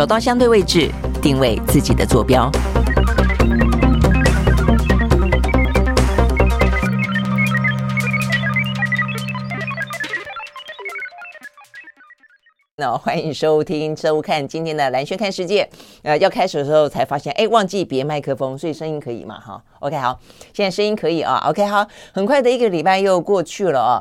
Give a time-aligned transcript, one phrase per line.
[0.00, 0.90] 找到相对位置，
[1.20, 2.50] 定位自己的坐标。
[12.76, 15.68] 那欢迎收听、收看今天的蓝轩看世界。
[16.02, 19.38] 呃，要开始的时候才发现，哎，忘记别麦克风，所以声音可以嘛？
[19.38, 20.18] 哈，OK，好，
[20.54, 21.44] 现在声音可以啊。
[21.46, 24.00] OK，好，很快的一个礼拜又过去了啊。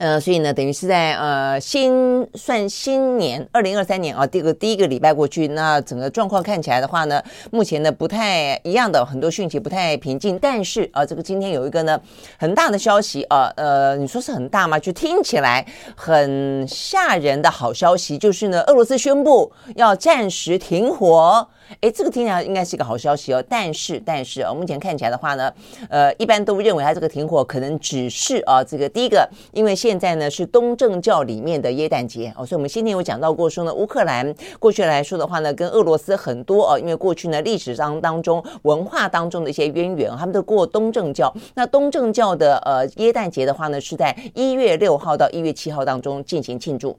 [0.00, 12.00] 呃，所以呢，等于是在呃新算新年二零二三年啊，这个第一个礼拜过去，那整个状况看起来的话呢，目前呢不太一样的很多讯息不太平静，但是啊，这个今天有一个呢
[12.38, 14.78] 很大的消息啊，呃，你说是很大吗？
[14.78, 21.46] 就听起来很吓人的好消息，就是呢，俄罗斯宣布要暂时停火。
[21.80, 25.52] 哎，这个听起来应该是一个好消息哦，但是但是啊，目前看起来的话呢，
[25.88, 41.32] 呃，一般都认为它这个停火可能只是啊，这个第一个，因为现在呢是东正教里面的耶诞节哦，所以我们先前有讲到过说呢，乌克兰过去来说的话呢，跟俄罗斯很多哦，因为过去呢历史上当中文化当中的一些渊源，他们都过东正教。
[41.54, 46.98] 那东正教的呃耶诞节的话呢，是在一月六号到一月七号当中进行庆祝。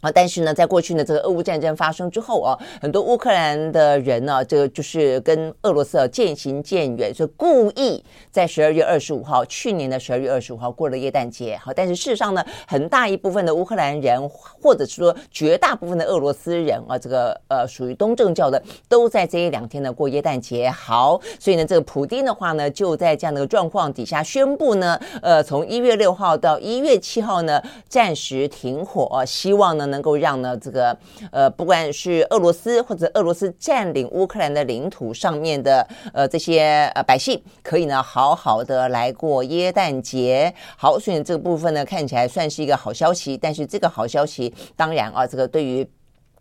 [0.00, 11.54] 啊，但是呢，在过去呢，这个俄乌战争发生之后啊，很多乌克兰的人呢，这个就是跟俄罗斯啊渐行渐远，所以故意在十二月二十五号，去年的十二月二十五号过了耶诞节。
[11.62, 20.70] 好，但是事实上呢，很大一部分的乌克兰人，或者是说绝大部分的俄罗斯人啊，这个呃属于东正教的，都在这一两天呢过耶诞节。
[20.70, 29.89] 好，所以呢，这个普丁的话呢，就在这样的状况底下宣布呢，呃，从一月六号到一月七号呢，暂时停火，希望呢。
[29.90, 30.96] 能够让呢这个
[31.30, 40.52] 呃，不管是俄罗斯或者俄罗斯占领乌克兰的领土上面的呃这些呃百姓，可以呢好好的来过耶诞节。
[40.76, 45.88] 好，所以这个部分呢看起来算是一个好消息，但是这个好消息当然啊，这个对于。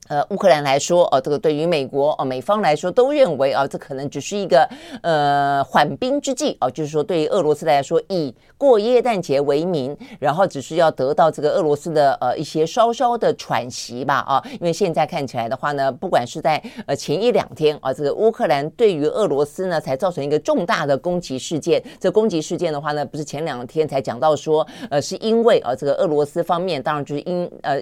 [0.09, 4.67] 呃，乌克兰来说，哦，这个对于美国哦，美方来说都认为啊，这可能只是一个
[5.03, 27.79] 呃缓兵之计哦，就是说对于俄罗斯来说，以过耶诞节为名，然后只是要得到这个俄罗斯的呃一些稍稍的喘息吧啊，因为现在看起来的话呢，不管是在呃前一两天啊，这个乌克兰对于俄罗斯呢才造成一个重大的攻击事件，这攻击事件的话呢，不是前两天才讲到说，呃，是因为啊这个俄罗斯方面当然就是因呃。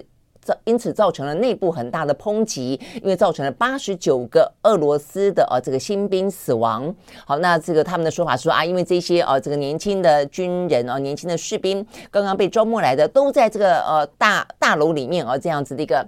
[0.66, 6.94] 因此造成了内部很大的抨击，因为造成了八十九个俄罗斯的呃这个新兵死亡。
[7.25, 16.07] 好，那这个他们的说法说啊，因为这些呃这个年轻的军人啊，年轻的士兵刚刚被招募来的，都在这个呃大大楼里面啊这样子的一个。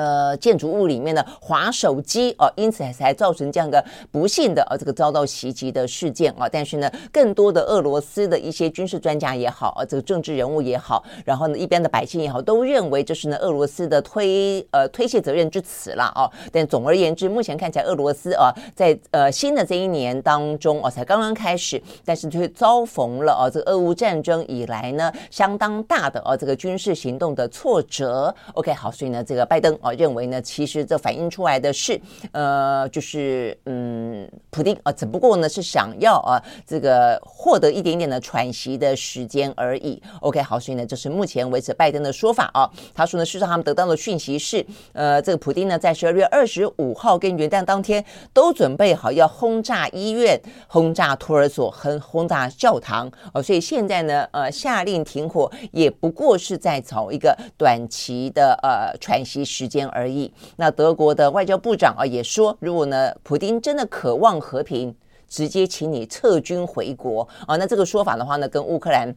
[0.00, 6.48] 呃，建筑物里面的滑手机哦，因此才才造成这样一个不幸的呃这个遭到袭击的事件啊。
[6.50, 16.30] 但是呢，更多的俄罗斯的一些军事专家也好啊，这个政治人物也好，然后呢，一般的百姓也好，都认为这是呢俄罗斯的推呃推卸责任之词了啊。
[16.50, 28.34] 但总而言之，目前看起来俄罗斯啊，在呃新的这一年当中哦，才刚刚开始，但是却遭逢了啊这个俄乌战争以来呢相当大的啊这个军事行动的挫折。
[28.54, 29.76] OK，好，所以呢，这个拜登。
[29.80, 32.00] 啊，认为呢，其实这反映出来的是，
[32.32, 40.02] 呃，就是嗯，普丁啊，只不过呢是想要啊，这个获得一点点的喘息的时间而已。
[40.20, 42.70] OK，好，所以呢，这是目前为止拜登的说法啊。
[42.94, 60.30] 他说呢，事实上他们得到的讯息是，呃，这个普丁呢，在十二月二十五号跟元旦当天都准备好要轰炸医院、轰炸托儿所和轰炸教堂哦，所以现在呢，呃，下令停火也不过是在找一个短期的呃喘息时间而已。
[60.56, 64.94] 那德国的外交部长啊也说，如果呢，普京真的渴望和平，
[65.28, 67.56] 直接请你撤军回国啊。
[67.56, 69.14] 那这个说法的话呢，跟乌克兰。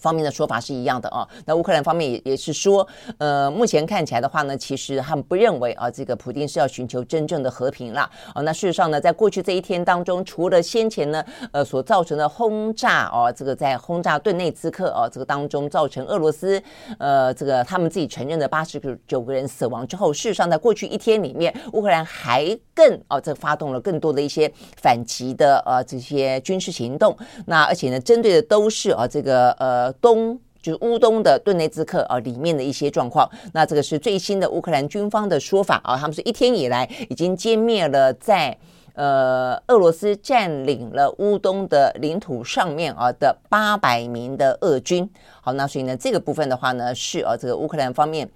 [0.00, 2.86] 方面的说法是一样的啊，那乌克兰方面也也是说，
[3.18, 8.40] 呃，目前看起来的话呢，其实他们不认为啊，这个普丁是要寻求真正的和平了啊。
[8.42, 16.60] 那事实上呢，在过去这一天当中，除了先前呢，呃，所造成的轰炸哦，这个在轰炸顿内兹克哦，这个当中造成俄罗斯
[16.98, 24.50] 呃，这个他们自己承认的八十九个人死亡之后，事实上在过去一天里面，乌克兰还更哦，这发动了更多的一些
[24.80, 27.14] 反击的呃这些军事行动。
[27.46, 29.89] 那而且呢，针对的都是啊这个呃。
[29.94, 33.28] 东就是乌东的顿内兹克啊，里面的一些状况。
[33.52, 38.56] 那这个是最新的乌克兰军方的说法啊，他们是一天以来已经歼灭了在
[38.94, 45.08] 呃俄罗斯占领了乌东的领土上面啊的八百名的俄军。
[45.40, 48.30] 好，那所以呢，这个部分的话呢，是啊这个乌克兰方面。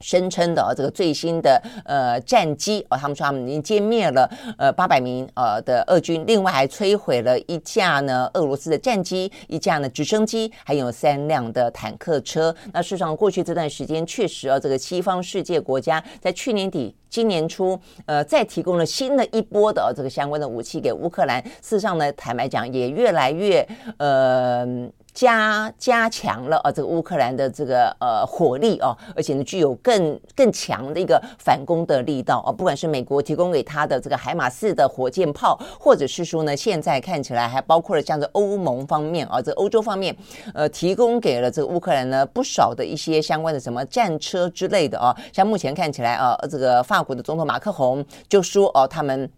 [0.00, 12.54] 声称的这个最新的呃战机哦，他们说他们已经歼灭了呃八百名呃的俄军，另外还摧毁了一架呢俄罗斯的战机，一架呢直升机，还有三辆的坦克车。
[12.72, 21.42] 那事实上，过去这段时间确实啊，这个西方世界国家在去年底、今年初，呃，再提供了新的一波的这个相关的武器给乌克兰。
[21.44, 23.66] 事实上呢，坦白讲，也越来越
[23.96, 24.66] 呃。
[25.18, 32.52] 加加强了啊，这个乌克兰的这个呃火力哦，而且呢具有更更强的一个反攻的力道哦。
[32.52, 40.16] 不管是美国提供给他的这个海马斯的火箭炮，或者是说呢，现在看起来还包括了像这欧盟方面啊，这欧洲方面
[40.54, 45.12] 呃提供给了这个乌克兰呢不少的一些相关的什么战车之类的啊。
[45.32, 49.28] 像目前看起来啊，这个法国的总统马克宏就说哦，他们。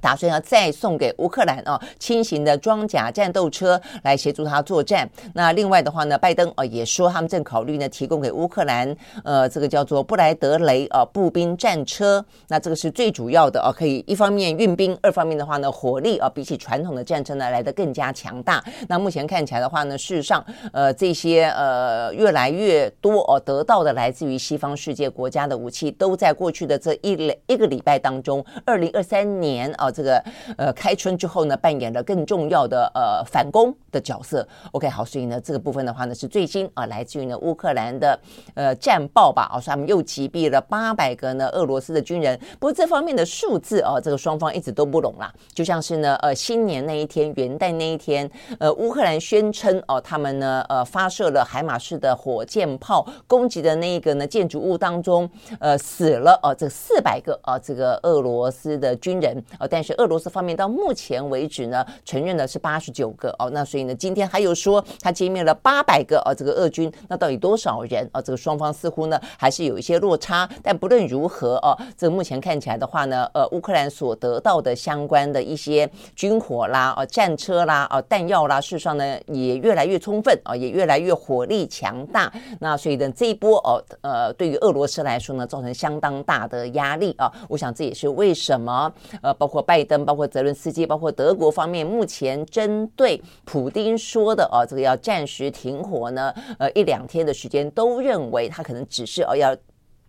[0.00, 5.08] 打算要再送给乌克兰啊轻型的装甲战斗车来协助他作战。
[5.34, 12.24] 那另外的话呢，拜登啊也说他们正考虑呢提供给乌克兰呃这个叫做布莱德雷啊步兵战车。
[12.48, 18.64] 那这个是最主要的啊，可以一方面运兵，二方面的话呢火力啊比起传统的战车呢来得更加强大。
[18.88, 27.12] 那目前看起来的话呢，事实上呃这些呃越来越多哦得到的来自于西方世界国家的武器，都在过去的这一
[27.46, 29.89] 一个礼拜当中，二零二三年啊。
[29.90, 30.22] 这个
[30.56, 34.46] 呃，开春之后呢，扮演了更重要的呃反攻的角色。
[34.72, 38.18] OK，好，所以呢，这个部分的话呢，是最新啊，来自于呢乌克兰的
[38.54, 39.48] 呃战报吧。
[39.52, 42.38] 啊，说他们又击毙了八百个呢俄罗斯的军人。
[42.58, 45.32] 不过这方面的数字啊，这个双方一直都不拢啦。
[45.52, 55.28] 就像是呢，呃，新年那一天，元旦那一天，呃，乌克兰宣称哦、他们呢呃发射了海马式的火箭炮攻击的那一个呢建筑物当中，
[55.58, 68.20] 呃，死了哦、这四百个啊，这个俄罗斯的军人哦，但但是俄罗斯方面到目前为止呢，承认的是八十九个哦，那所以呢，今天还有说他歼灭了八百个哦，这个俄军，那到底多少人哦？
[68.20, 70.46] 这个双方似乎呢还是有一些落差。
[70.62, 82.30] 但不论如何哦，这个目前看起来的话呢，呃，乌克兰所得到的相关的一些军火啦、哦战车啦、哦弹药啦，事实上呢也越来越充分啊，也越来越火力强大。
[82.58, 87.32] 那所以呢，这一波哦，呃，对于俄罗斯来说呢，造成相当大的压力啊。
[87.48, 88.92] 我想这也是为什么
[89.22, 89.64] 呃，包括。
[89.70, 99.56] 拜登包括泽伦斯基，包括德国方面，目前针对普丁说的哦，这个要暂时停火呢，呃，一两天的时间，都认为他可能只是哦要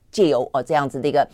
[0.10, 1.28] 借由哦这样子的一个。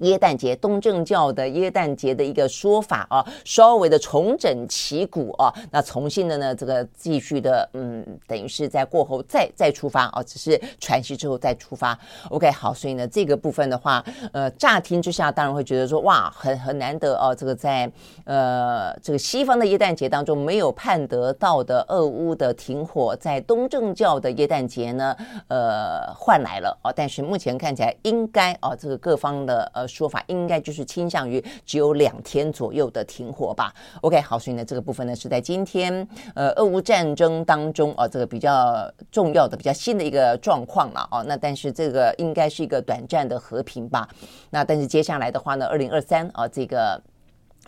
[0.00, 11.98] 耶诞节，东正教的耶诞节的一个说法啊，稍微的重整旗鼓啊，那重新的呢，这个继续的，嗯，等于是在过后再再出发啊，只是喘息之后再出发。
[12.30, 17.90] OK，好，所以呢，这个部分的话，呃，乍听之下当然会觉得说，哇，很很难得哦，这个在
[18.24, 25.16] 呃这个西方的耶诞节当中没有盼得到的俄乌的停火，在东正教的耶诞节呢，
[25.48, 29.87] 呃，换来了哦，但是目前看起来应该哦，这个各方的呃。
[29.88, 33.74] 说法应该就是倾向于只有两天左右的停火吧。
[34.02, 41.24] OK，好，所以呢，这个部分呢是在今天呃俄乌战争当中啊、这个比较重要的、比较新的一个状况了哦。
[41.26, 44.08] 那但是这个应该是一个短暂的和平吧。
[44.50, 47.02] 那但是接下来的话呢，二零二三啊，这个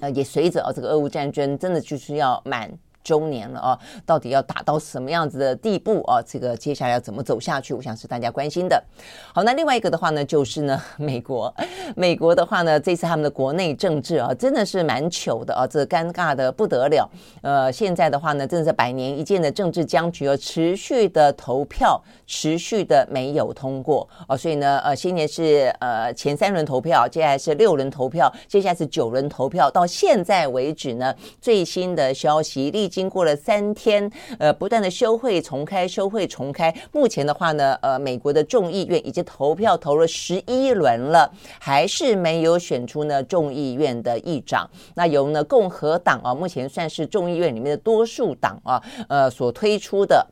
[0.01, 2.71] 呃也随着啊这个俄乌战争真的就是要满。
[3.03, 6.21] 周年了啊，到底要打到什么样子的地步啊？
[6.23, 7.73] 这个接下来要怎么走下去？
[7.73, 8.83] 我想是大家关心的。
[9.35, 11.53] 好，那另外一个的话呢，就是呢， 美国，
[11.97, 17.11] 美国的话呢，这次他们的国内政治啊，真的是蛮糗的啊，这尴尬的不得了。
[17.41, 32.90] 呃，现在的话呢，真的是百年一见的政治僵局，要持续的投票，持续的没有通过啊，所以呢，呃，新年是呃前三轮投票，接下来是六轮投票，接下来是九轮投票，到现在为止呢，最新的消息立。
[32.91, 36.75] 经过了三天，呃，不断的休会重开，休会重开。
[36.93, 44.69] 目前的话呢，呃，美国的众议院已经投票投了十一轮了，还是没有选出呢众议院的议长。
[44.95, 50.27] 那由呢共和党啊，目前算是众议院里面的多数党啊，呃，所推出的。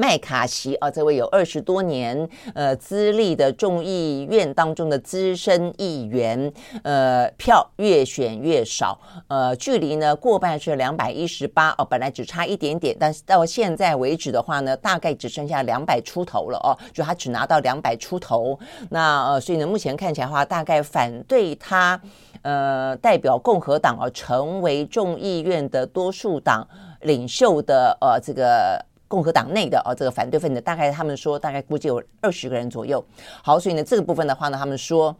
[0.00, 6.50] 麦卡锡啊，这位有二十多年呃资历的众议院当中的资深议员，
[6.82, 22.00] 呃，票越选越少，呃，距离呢过半是两百一十八哦，本来只差一点点，但是到现在为止的话呢，大概只剩下两百出头了哦，就他只拿到两百出头，那呃，所以呢，目前看起来的话，大概反对他
[22.40, 26.66] 呃代表共和党啊成为众议院的多数党
[27.02, 28.82] 领袖的呃这个。
[29.10, 33.04] 共和党内的啊，这个反对分子大概他们说大概估计有二十个人左右。
[33.42, 35.16] 好，所以呢，这个部分的话呢，他们说，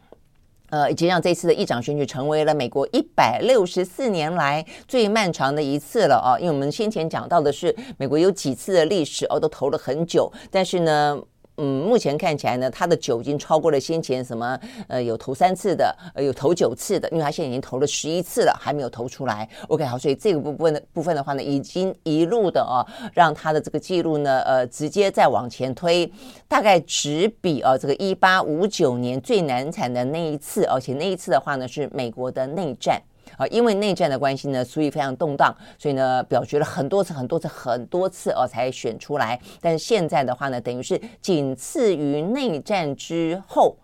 [0.69, 6.39] 呃，已经让这次的议长选举成为了美国一百六十四年来最漫长的一次了啊。
[6.39, 11.21] 因为我们先前讲到的是美国有几次的历史哦，都投了很久，但是呢。
[11.57, 19.47] 嗯，目前看起来呢，他的九已经超过了先前什么呃有投三次的，呃有投九次的，因为他现在已经投了十一次了，还没有投出来。
[19.67, 22.81] OK，好，所以这个部分的部分的话呢，已经一路的啊，
[23.13, 26.11] 让他的这个记录呢，呃，直接再往前推，
[26.47, 33.01] 大概只比啊这个一八五九年最难产的那一次，而且那一次的话呢是美国的内战。
[33.37, 39.39] 啊，因为内战的关系呢，所以非常动荡，所以呢，表决了很多次、很多次、很多次哦，才选出来。
[39.59, 43.75] 但是现在的话呢，等于是仅次于内战之后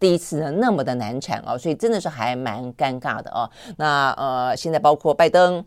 [0.00, 3.48] 第一次呢，那么的难产哦，所以真的是还蛮尴尬的哦。
[3.76, 5.64] 那呃，现在包括拜登，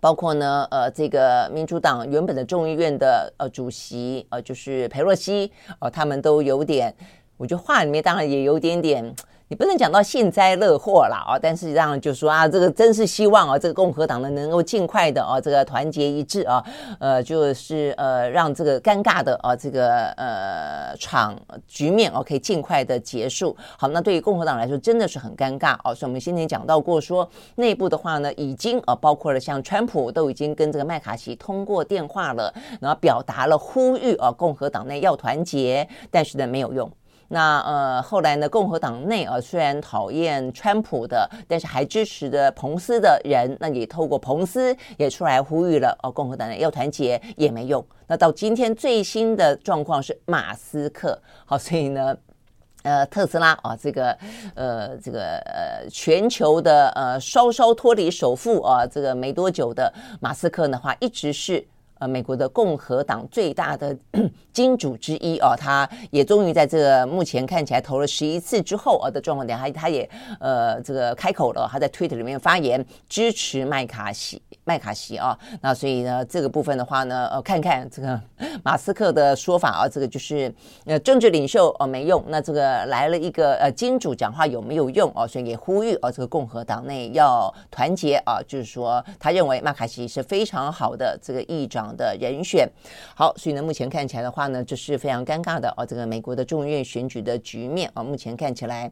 [0.00, 5.50] 包括呢呃这个民主党原本的众议院的呃主席呃就是裴洛西
[5.80, 6.94] 哦，他们都有点，
[7.36, 9.14] 我觉得话里面当然也有点点。
[9.50, 16.62] 你不能讲到幸灾乐祸了啊，但是让就说啊，这个真是希望啊，这个共和党呢能够尽快的啊，这个团结一致啊，
[17.00, 21.34] 呃，就是呃，让这个尴尬的啊，这个呃场
[21.66, 23.56] 局面哦，可以尽快的结束。
[23.78, 25.94] 好，那对于共和党来说，真的是很尴尬哦。
[25.94, 32.52] 所以我们先前讲到过，说内部的话呢，已经啊，包括了像川普都已经跟这个麦卡锡通过电话了，
[32.82, 36.90] 然后表达了呼吁啊，共和党内要团结，但是呢没有用。
[37.30, 47.84] 那呃，后来呢，共和党内啊，虽然讨厌川普的，但是还支持的彭斯的人，那你透过彭斯也出来呼吁了哦，共和党内要团结也没用。
[48.06, 52.16] 那到今天最新的状况是马斯克，好，所以呢，
[52.82, 54.16] 呃，特斯拉啊，这个
[54.54, 61.66] 呃，这个呃，全球的呃，稍稍脱离首富啊，这个没多久的马斯克的话，一直是。
[61.98, 63.96] 呃，美国的共和党最大的
[64.52, 70.08] 金主之一哦，他也终于在这个目前看起来投了十一次之后啊的状况下，他他也
[70.40, 75.38] 呃这个开口了，他在 Twitter 里面发言支持麦卡锡麦卡锡啊。
[75.60, 78.20] 那所以呢，这个部分的话呢，呃，看看这个
[78.62, 80.52] 马斯克的说法啊，这个就是
[80.84, 85.26] 呃政治领袖哦没用，那这个来了一个呃金主讲话有没有用哦？
[85.26, 91.87] 所以也呼吁啊，这个共和党内要团结啊，就是说他认为麦卡锡是非常好的这个议长。
[91.96, 92.68] 的人选，
[93.14, 98.90] 好，所以呢，目前看起来的话呢，这是非常尴尬的哦，这个美国的众议院选举的局面啊，目前看起来。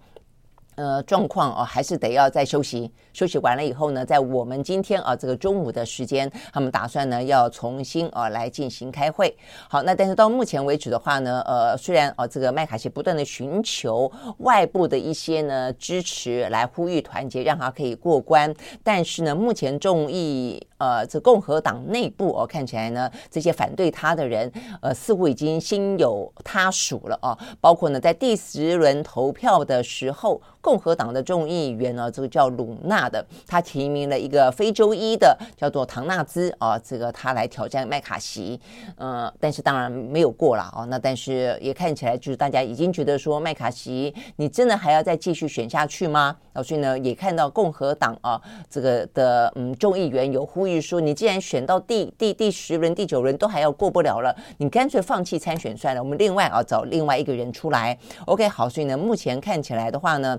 [0.77, 2.93] 呃，状况哦，还是得要再休息。
[3.15, 9.35] 休息完了以后呢，在我们今天啊这个中午的时间，他们打算呢要重新啊来进行开会。
[9.71, 18.55] 好，那但是到目前为止的话呢，呃，虽然啊这个麦卡锡不断的寻求外部的一些呢支持来呼吁团结，让他可以过关，
[18.85, 24.53] 但是呢，目前众议呃这共和党内部哦看起来呢，这些反对他的人
[24.83, 30.39] 呃似乎已经心有他属了啊，包括呢在第十轮投票的时候。
[30.67, 38.61] 共和党的众议员呢，这个叫鲁纳的，他提名了一个非洲裔的，叫做唐纳兹啊，这个他来挑战麦卡锡，
[38.97, 40.85] 呃，但是当然没有过了啊。
[40.91, 46.37] 那但是也看起来就是大家已经觉得说麦卡锡，你真的还要再继续选下去吗？
[46.53, 57.97] 啊，所以呢，也看到共和党啊，这个的嗯众议员有呼吁说，你既然选到第第第十轮、第九轮都还要过不了了，你干脆放弃参选算了，我们另外啊找另外一个人出来。
[58.25, 60.37] OK，好，所以呢，目前看起来的话呢。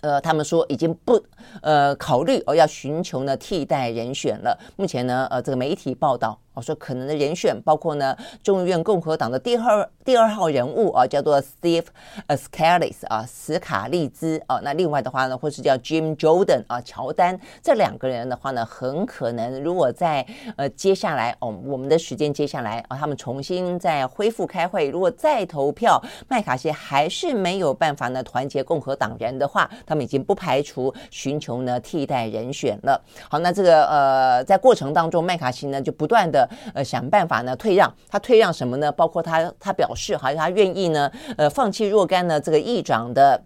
[0.00, 1.22] 呃，他们说已经不
[1.62, 4.58] 呃考虑而，要寻求呢替代人选了。
[4.76, 6.38] 目前呢，呃，这个媒体报道。
[6.58, 11.84] 我说可能的人选包括呢，众议院共和党的第二第二号人物啊，叫做 Steve
[12.26, 14.58] s c a l i s 啊，史卡利兹啊。
[14.64, 33.00] 那另外的话呢，或是叫 Jim Jordan 啊，乔丹这两个人的话呢，很可能如果在呃接下来哦，我们的时间接下来啊，他们重新再恢复开会，如果再投票，麦卡锡还是没有办法呢团结共和党人的话，他们已经不排除寻求呢替代人选了。
[33.30, 36.47] 好，那这个呃在过程当中，麦卡锡呢就不断的。
[36.74, 38.90] 呃，想办法呢退让，他退让什么呢？
[38.92, 43.42] 包括他他表示，还有他愿意呢，呃，放弃若干呢这个议长的。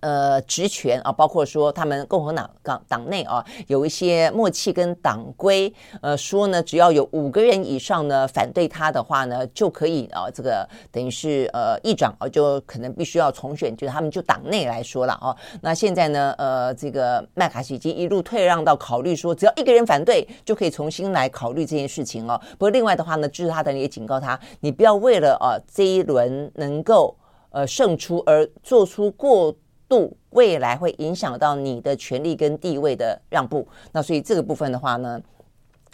[0.00, 15.34] 呃，职权啊，包括说他们共和党党党内啊，有一些默契跟党规，呃，说呢，只要有五个人以上呢反对他的话呢，就可以啊，这个等于是呃议长啊，就可能必须要重选，就是他们就党内来说了啊。
[15.60, 22.40] 那现在呢，呃，这个麦卡锡已经一路退让到考虑说，只要一个人反对，就可以重新来考虑这件事情哦。
[22.52, 27.16] 不过另外的话呢，支持他的也警告他，你不要为了啊这一轮能够
[27.50, 29.52] 呃胜出而做出过。
[29.88, 35.20] 度未来会影响到你的权力跟地位的让步，那所以这个部分的话呢，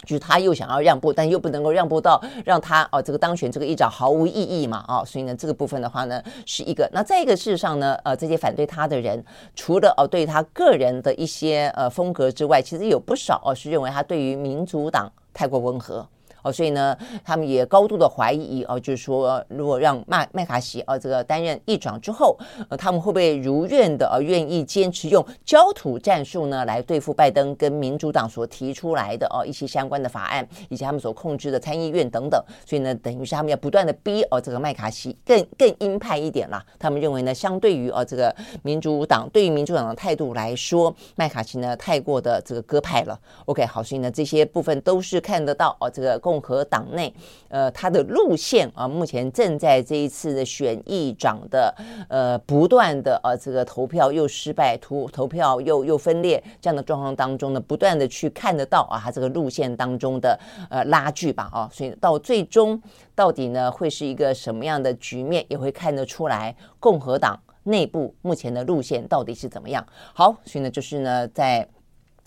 [0.03, 6.89] 就是他又想要让步，但又不能够让步到让他哦这个当选这个议长毫无意义嘛、哦，所以呢这个部分的话呢是一个。
[6.93, 9.23] 那再一个事实上呢，呃这些反对他的人，
[9.55, 16.07] 除了哦对他个人的一些呃风格之外，其实有不少哦是认为他对于民主党太过温和。
[16.45, 22.37] 哦，所以呢，他们也高度的怀疑哦，就是说，如果让麦麦卡锡哦这个担任议长之后，
[22.69, 36.63] 呃，他们会不会如愿的呃愿意坚持用焦土战术呢来对付拜登跟民主党所提出来的哦一些相关的法案，以及他们所控制的参议院等等，所以呢，等于是他们要不断的逼哦这个麦卡锡更更鹰派一点啦。
[36.77, 43.19] 他们认为呢，相对于哦这个民主党对于民主党的态度来说，麦卡锡呢太过的这个鸽派了。
[43.45, 47.13] OK，好，所以呢这些部分都是看得到哦这个共共和党内
[47.47, 51.73] 呃他的路线啊，目前正在这一次的选议长的
[52.09, 60.37] 呃不断的呃这个投票又失败，投投票又又分裂这样的状况当中呢，不断的去看得到啊，他这个路线当中的
[60.69, 62.81] 呃拉锯吧啊，所以到最终
[63.15, 69.85] 到底呢会是一个什么样的局面，也会看得出来共和党内部目前的路线到底是怎么样。
[70.13, 71.65] 好，所以呢就是呢在。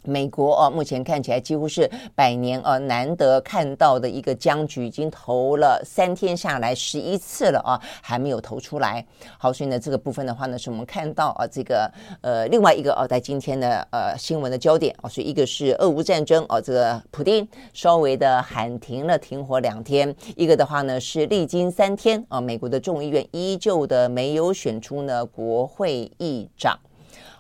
[0.05, 9.05] 美国啊，目前看起来几乎是百年啊难得看到的一个僵局，已经投了三天下来十一次了啊，还没有投出来。
[9.37, 11.91] 好，所以呢，这个部分的话呢，是我们看到啊，这个
[12.23, 26.79] 呃另外一个啊，在今天的呃新闻的焦点啊，所以一个是俄乌战争啊，这个普丁稍微的喊停了停火两天，一个的话呢是历经三天啊，美国的众议院依旧的没有选出呢国会议长。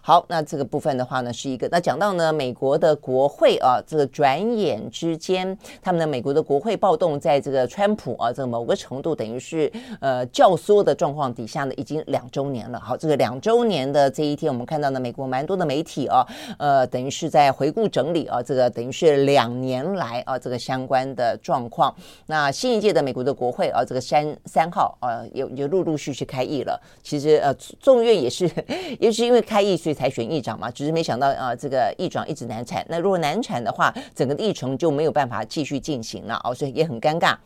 [0.08, 1.68] 好，那这个部分的话呢，是一个。
[1.70, 12.80] 那讲到呢，美国的国会啊，这个转眼之间，他们的美国的国会暴动，在这个川普啊，这个某个程度等于是呃教唆的状况底下呢，已经两周年了。
[12.80, 16.26] 好，这个两周年的这一天，我们看到呢，美国蛮多的媒体啊，
[16.58, 21.94] 呃，等于是在回顾整理啊，这个等于是两年来啊，这个相关的状况。
[22.24, 26.80] 那新一届的美国的国会啊，这个三三号啊，有有陆陆续续开议了。
[27.02, 28.50] 其实呃，众院也是，
[28.98, 29.97] 也是因为开议，所以。
[29.98, 32.86] 才选议长嘛，只是没想到啊，这个议长一直难产。
[32.88, 37.36] 那如果难产的话，整个的议程就没有办法继续进行了哦，所以也很尴尬。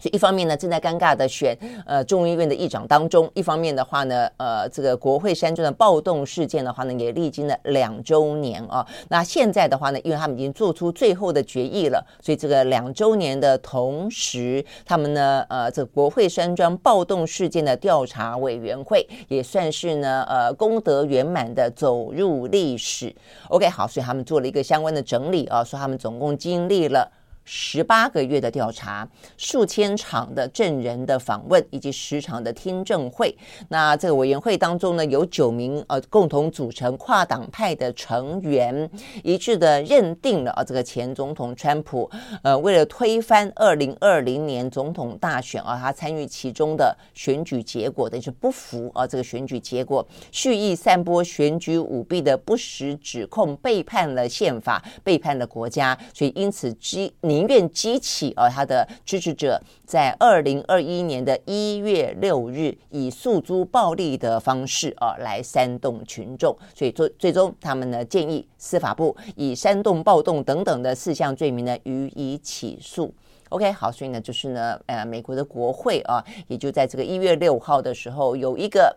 [0.00, 8.86] 所以一方面呢，正在尴尬的选呃众议院的议长当中；一方面的话呢，呃，这个国会山庄的暴动事件的话呢，也历经了两周年啊。
[9.08, 23.14] 那现在的话呢，因为他们已经做出最后的决议了，所以这个两周年的同时，他们呢，呃，这个国会山庄暴动事件的调查委员会也算是呢，呃，功德圆满的走入历史。
[23.48, 27.10] OK，好，所以他们做了一个相关的整理啊，说他们总共经历了。
[27.52, 33.36] 十八个月的调查，数千场的证人的访问，以及十场的听证会。
[33.68, 38.88] 那这个委员会当中呢，有九名呃共同组成跨党派的成员，
[39.24, 42.08] 一致的认定了啊，这个前总统川普
[42.44, 73.10] 呃为了推翻二零二零年总统大选啊，他参与其中的选举结果，等于是不服啊这个选举结果，蓄意散播选举舞弊的不实指控，背叛了宪法，背叛了国家，所以因此基宁愿激起啊，他的支持者在二零二一年的一月六日以诉诸暴力的方式啊来煽动群众，所以最最终他们呢建议司法部以煽动暴动等等的四项罪名呢予以起诉。
[73.48, 78.94] OK，好，所以呢就是呢呃美国的国会啊也就在这个一月六号的时候有一个。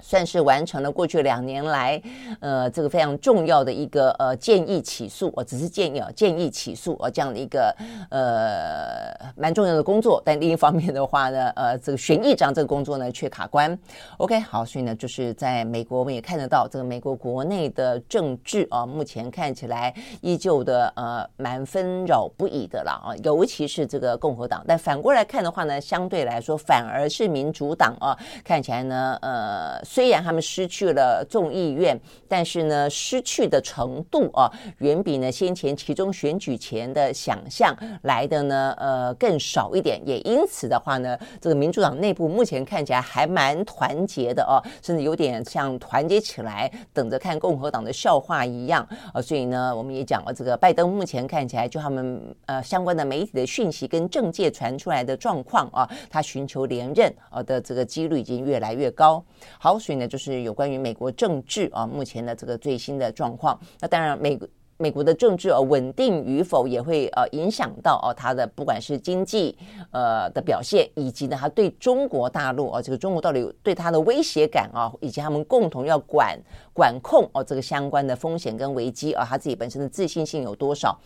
[0.00, 2.00] 算是完成了过去两年来，
[2.40, 7.74] 呃，这个非常重要的一个呃建议起诉，我只是建议啊，建议起诉啊这样的一个
[8.10, 10.22] 呃蛮重要的工作。
[10.24, 13.76] 但另一方面的话呢，呃，这个选议长这个工作呢却卡关。
[14.18, 24.64] OK，好，所以呢，就是在美国我们也看得到这个美国国内的政治啊，目前看起来依旧的呃蛮纷扰不已的了啊，尤其是这个共和党。
[24.66, 29.87] 但反过来看的话呢，相对来说反而是民主党啊，看起来呢，呃。
[29.90, 31.98] 虽然他们失去了众议院，
[32.28, 39.98] 但是呢，失去的程度啊，远比呢先前其中选举前的想象来的呢，呃，更少一点。
[40.04, 49.22] 也因此的话呢，这个民主党内部目前看起来还蛮团结的哦，甚至有点像团结起来，等着看共和党的笑话一样啊。
[49.22, 59.24] 所以呢，我们也讲了，这个拜登目前看起来，就他们呃相关的媒体的讯息跟政界传出来的状况啊，他寻求连任啊的这个几率已经越来越高。
[59.58, 59.77] 好。
[59.78, 63.58] 所以呢，就是有关于美国政治啊，目前的这个最新的状况。
[63.80, 64.38] 那当然，美
[64.80, 69.56] 美国的政治啊稳定与否，也会呃影响到哦它的不管是经济
[69.90, 76.38] 呃的表现，以及呢它对中国大陆啊这个中国到底对它的威胁感啊，以及他们共同要管
[76.72, 80.96] 管控哦这个相关的风险跟危机啊，他自己本身的自信心有多少？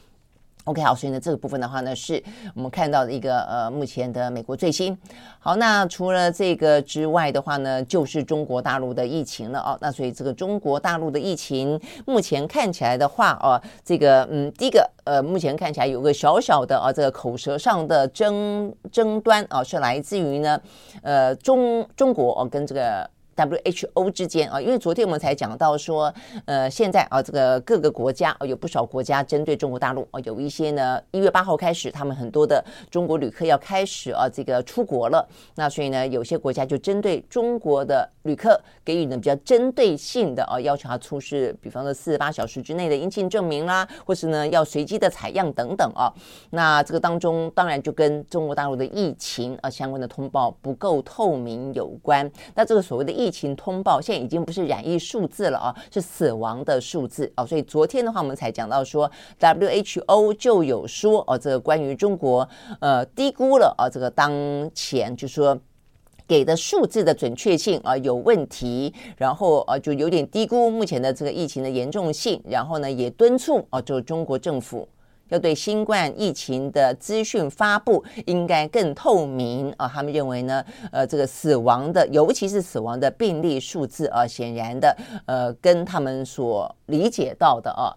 [0.64, 2.22] OK，好，所以呢，这个部分的话呢，是
[2.54, 4.96] 我们看到的一个呃，目前的美国最新。
[5.40, 9.76] 好，那除了这个之外的话呢，就是中国大陆的疫情了哦。
[9.80, 20.60] 那所以这个中国大陆的疫情，目前看起来的话哦，这个嗯，第一个呃，目前看起来有个小小的啊，这个口舌上的争争端啊，是来自于呢，
[21.02, 23.10] 呃，中中国哦跟这个。
[23.36, 26.12] WHO 之间啊，因为昨天我们才讲到说，
[26.44, 35.26] 呃，现在啊，这个各个国家啊，有不少国家针对中国大陆啊，有一些呢，一月八号开始，他们很多的中国旅客要开始啊，这个出国了。
[35.54, 46.12] 那所以呢，有些国家就针对中国的旅客给予呢比较针对性的啊，要求他出示，比方说四十八小时之内的阴性证明啦，或是呢要随机的采样等等啊。
[46.50, 52.30] 那这个当中当然就跟中国大陆的疫情啊相关的通报不够透明有关。
[52.54, 57.46] 那这个所谓的疫疫情通报现在已经不是染疫数字了啊，是死亡的数字啊。
[57.46, 59.08] 所以昨天的话，我们才讲到说
[59.38, 62.48] ，WHO 就有说哦，这个关于中国
[62.80, 64.32] 呃低估了啊，这个当
[64.74, 65.56] 前就说
[66.26, 74.88] 给的数字的准确性啊有问题，然后啊就有点低估目前的这个疫情的严重性，然后呢也敦促啊，就中国政府。
[75.32, 79.88] 要对新冠疫情的资讯发布应该更透明啊！
[79.88, 87.96] 他们认为呢，呃，这个死亡的，尤其是死亡的病例数字啊，显然的，呃，跟他们所理解到的啊，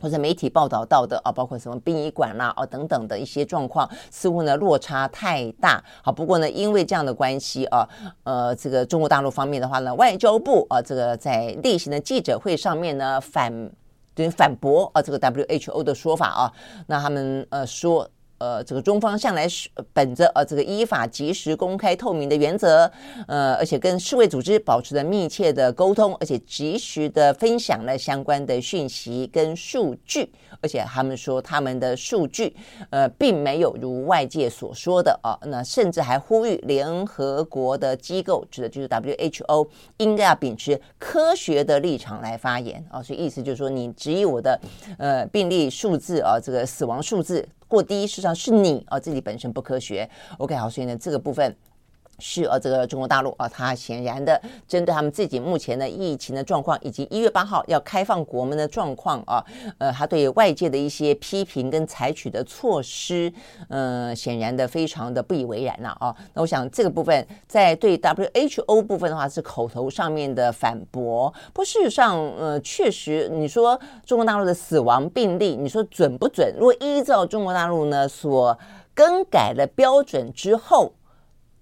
[0.00, 5.84] 或者媒体报道到的啊，包括什么殡仪馆啦啊等等的一些状况，似乎呢落差太大。
[6.02, 7.86] 好，不过呢，因为这样的关系啊，
[8.24, 13.70] 呃，这个中国大陆方面的话呢，外交部啊，这个在例行的记者会上面呢反。
[14.14, 16.52] 等于，反驳啊，这个 WHO 的说法啊，
[16.86, 18.08] 那他们呃说。
[18.42, 22.90] 呃，这个中方向来是本着呃这个依法、及时、公开、透明的原则，
[23.28, 30.28] 呃，而且跟世卫组织保持着密切的沟通，而且及时的分享了相关的讯息跟数据，
[30.60, 32.52] 而且他们说他们的数据
[32.90, 44.60] 呃并没有如外界所说的啊，那甚至还呼吁联合国的机构，指的就是 WHO，应该要秉持科学的立场来发言啊，所以意思就是说，你质疑我的
[44.98, 47.48] 呃病例数字啊，这个死亡数字。
[47.72, 50.06] 过低，事实上是你啊自己本身不科学。
[50.36, 51.56] OK，好，所以呢，这个部分。
[52.18, 59.44] 是呃，这个中国大陆啊，它显然的针对他们自己目前的疫情的状况，以及一月八号要开放国门的状况啊，
[59.78, 63.32] 呃，他对外界的一些批评跟采取的措施，
[63.68, 66.14] 呃，显然的非常的不以为然了啊。
[66.34, 76.54] 那我想这个部分在对 WHO 部分的话是口头上面的反驳，不，事实上，呃，确实你说中国大陆的死亡病例，你说准不准？
[76.56, 78.56] 如果依照中国大陆呢所
[78.94, 80.92] 更改了标准之后。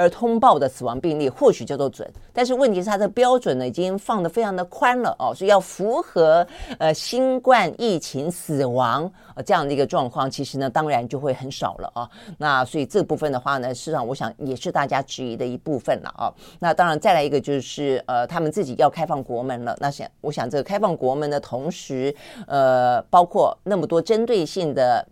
[0.00, 6.46] 而通报的死亡病例或许叫做准，但是问题是它的标准呢已经放得非常的宽了哦，所以要符合
[6.78, 12.08] 呃新冠疫情死亡呃这样的一个状况，其实呢当然就会很少了啊。
[12.38, 16.32] 那所以这部分的话呢，事实上我想也是大家质疑的一部分了啊。
[16.58, 22.14] 那当然再来一个就是呃他们自己要开放国门了，那想我想这个开放国门的同时，
[22.46, 25.06] 呃包括那么多针对性的。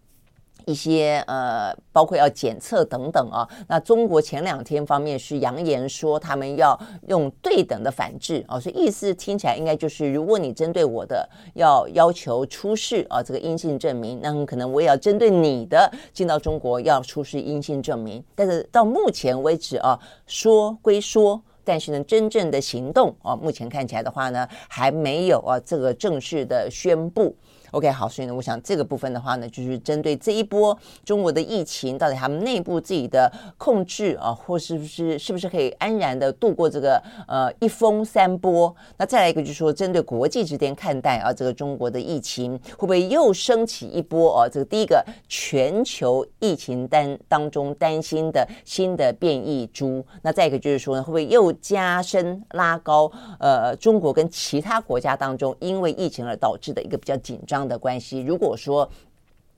[0.68, 3.48] 一些呃，包括要检测等等啊。
[3.66, 6.78] 那中国前两天方面是扬言说，他们要
[7.08, 18.22] 用对等的反制啊，所以意思听起来应该就是，如果你针对我的要要求出示啊这个阴性证明，那很可能我也要针对你的进到中国要出示阴性证明。
[18.34, 27.34] 但是到目前为止啊，说归说，但是呢，真正的行动啊，目前看起来的话呢，还没有啊这个正式的宣布。
[27.72, 38.74] OK，好，所以呢，我想这个部分的话呢，就是针对这一波中国的疫情，到底他们内部自己的控制啊，或是不是是不是可以安然的度过这个呃一封三波？
[38.96, 44.48] 那再来一个就是说，针对国际之间看待啊，这个中国的疫情会不会又升起一波啊？
[44.48, 58.88] 这个第一个全球疫情担当中担心的新的变异株，那再一个就是说呢，会不会又加深拉高呃中国跟其他国家当中因为疫情而导致的一个比较紧张的关系，如果说，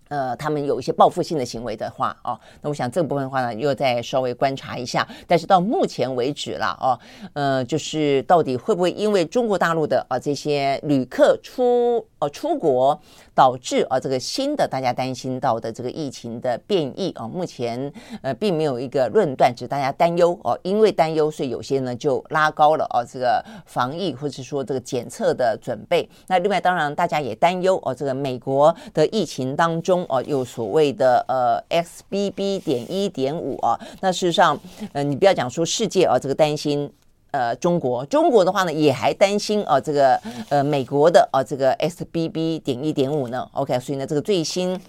[0.09, 5.07] 呃，他们有一些报复性的行为的话，哦，那我想这部分的话呢，又再稍微观察一下。
[5.27, 6.99] 但是到目前为止了，哦，
[7.33, 12.99] 呃，就是到底会不会因为中国大陆的啊这些旅客出哦出国，
[13.35, 26.09] 导致啊这个新的大家担心到的这个疫情的变异啊，目前呃并没有一个论断，只大家担忧哦，因为担忧，所以有些呢就拉高了哦这个防疫或者说这个检测的准备。
[26.27, 30.07] 那另外当然大家也担忧哦，这个美国的疫情当中。
[30.11, 34.59] 哦，有所谓的呃 XBB 点一点五啊，那事实上，
[34.93, 36.91] 呃，你不要讲说世界啊，这个担心
[37.31, 43.49] 呃中国，中国的话呢也还担心啊，这个呃美国的啊这个 XBB 点一点五呢。
[43.53, 44.81] OK，所以呢这个最新。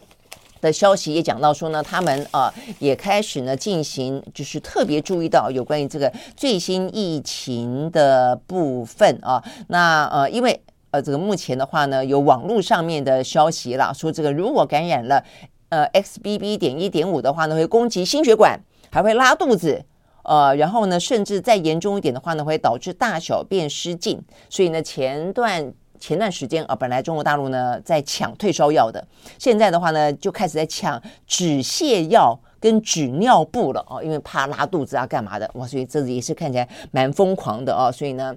[0.61, 9.43] 的消息也讲到说呢，他们呃也开始呢进行，就是特别注意到有关于这个最新疫情的部分啊。
[9.69, 15.23] 那呃，因为呃这个目前的话呢，有网络上面的消息啦，说这个如果感染了
[15.69, 16.59] 呃 XBB.
[16.59, 19.83] 点一点五的话呢，会攻击心血管，还会拉肚子，
[20.23, 24.21] 呃，然后呢，甚至再严重一点的话呢，会导致大小便失禁。
[24.49, 25.73] 所以呢，前段。
[26.03, 29.07] 前段时间啊，本来中国大陆呢在抢退烧药的，
[29.37, 38.35] 现在的话呢就开始在抢止泻药跟止尿布了哦，因为怕拉肚子啊干嘛的哇，所以这也是看起来蛮疯狂的哦，所以呢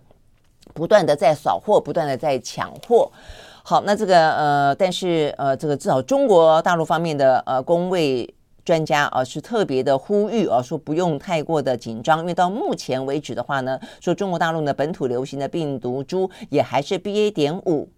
[0.75, 3.11] 不断的在扫货，不断的在抢货。
[3.63, 8.29] 好，那这个呃，但是呃，这个至少中国大陆方面的呃公卫。
[8.65, 17.91] 专家啊是特别的呼吁啊，说不用太过的紧张，因为到目前为止的话呢，说中国大陆呢本土流行的病毒株也还是 BA 点五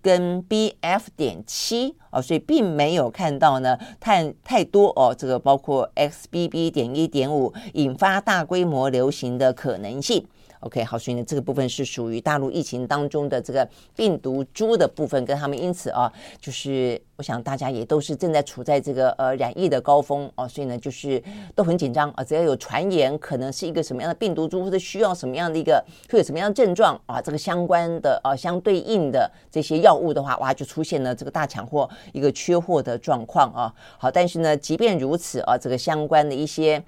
[0.00, 10.26] 跟 BF 点七啊，所以并没有看到呢太太多哦，这个包括 XBB 点一点五引发大规模流行的可能性。
[10.62, 21.20] OK，好，所以呢，这个部分是属于大陆疫情当中的这个病毒株的部分，跟他们因此啊，就是我想大家也都是正在处在这个呃染疫的高峰啊，所以呢，就是
[21.56, 33.74] 都很紧张啊，只要有传言可能是一个什么样的病毒株，或者需要什么样的一个会有什么样的症状啊，这个相关的啊相对应的这些药物的话，哇，就出现了这个大抢货、一个缺货的状况啊。
[33.98, 36.80] 好，但是呢，即便如此啊，这个相关的一些。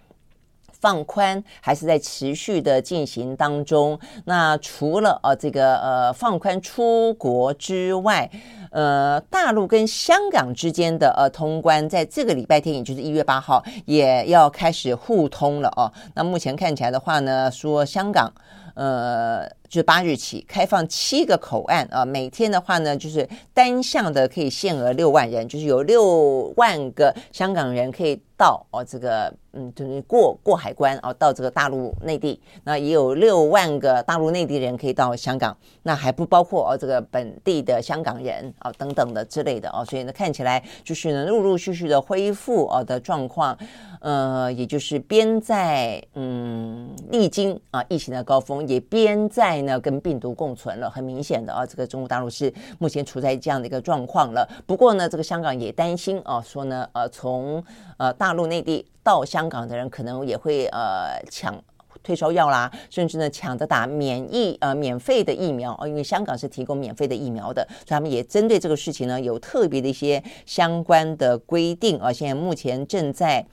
[0.85, 3.99] 放宽还是在持续的进行当中。
[4.27, 8.31] 那除了呃这个呃放宽出国之外，
[8.71, 15.91] 呃大陆跟香港之间的呃通关，在这个礼拜天，也就是一月八号，也要开始互通了哦。
[16.15, 18.31] 那目前看起来的话呢，说香港
[18.75, 29.35] 呃就是八日起开放七个口岸啊，每天的话呢就是单向的可以限额六万人，就是有六万个香港人可以到哦这个。
[29.57, 43.57] 嗯，就是过过海关啊，到这个大陆内地，那也有六万个大陆内地人可以到香港，那还不包括哦这个本地的香港人啊等等的之类的哦，所以呢看起来就是呢陆陆续续的恢复哦的状况，
[44.01, 54.49] 呃，也就是边在嗯历经啊疫情的高峰，也边在呢跟病毒共存了，很明显的啊，这个中国大陆是目前处在这样的一个状况了。
[54.67, 57.63] 不过呢，这个香港也担心啊，说呢呃从
[57.99, 58.87] 呃大陆内地。
[59.05, 61.55] 到香港的人可能也会呃抢
[62.03, 73.45] 退烧药啦，甚至呢抢着打免疫呃免费的疫苗哦，因为香港是提供免费的疫苗的，所以他们也针对这个事情呢有特别的一些相关的规定啊，现在目前正在。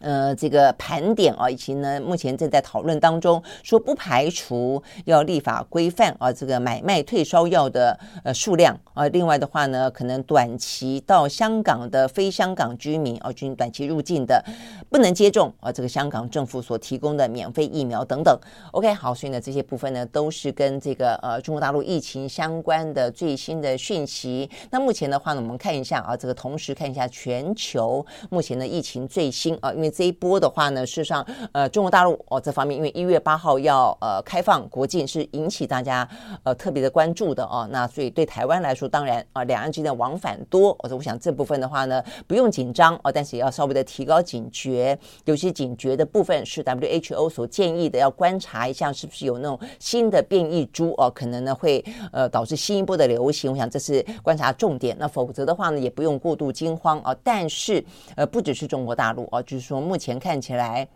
[0.00, 9.06] 呃，这个盘点啊，以及呢，目前正在讨论当中，说不排除要立法规范啊，这个买卖退烧药的呃数量啊。
[9.08, 14.42] 另外的话呢，可能短期到香港的非香港居民啊，均短期入境的
[14.88, 18.34] 不能接种啊，这个香港政府所提供的免费疫苗等等。
[18.72, 24.48] OK，好，所以呢，这些部分呢都是跟这个呃中国大陆疫情相关的最新的讯息。
[24.70, 29.89] 那目前的话呢，我们看一下啊，这个同时看一下全球目前的疫情最新啊，因为。
[29.90, 36.08] 这一波的话呢，事实上，呃，中国大陆哦这方面，因为一月八号要呃开放国境，是引起大家
[36.44, 37.68] 呃特别的关注的哦。
[37.72, 44.96] 那所以对台湾来说，当然啊，两岸之间的往返多，我说我想这部分的话呢，不用紧张哦，但是也要稍微的提高警觉。
[45.24, 53.50] 有些警觉的部分是 WHO 所建议的，要观察一下是不是有那种新的变异株哦，可能呢会呃导致新一波的流行。
[53.50, 54.96] 我想这是观察重点。
[54.98, 57.16] 那否则的话呢，也不用过度惊慌啊。
[57.24, 59.79] 但是呃，不只是中国大陆啊，就是说。
[59.80, 60.86] 目前看起来，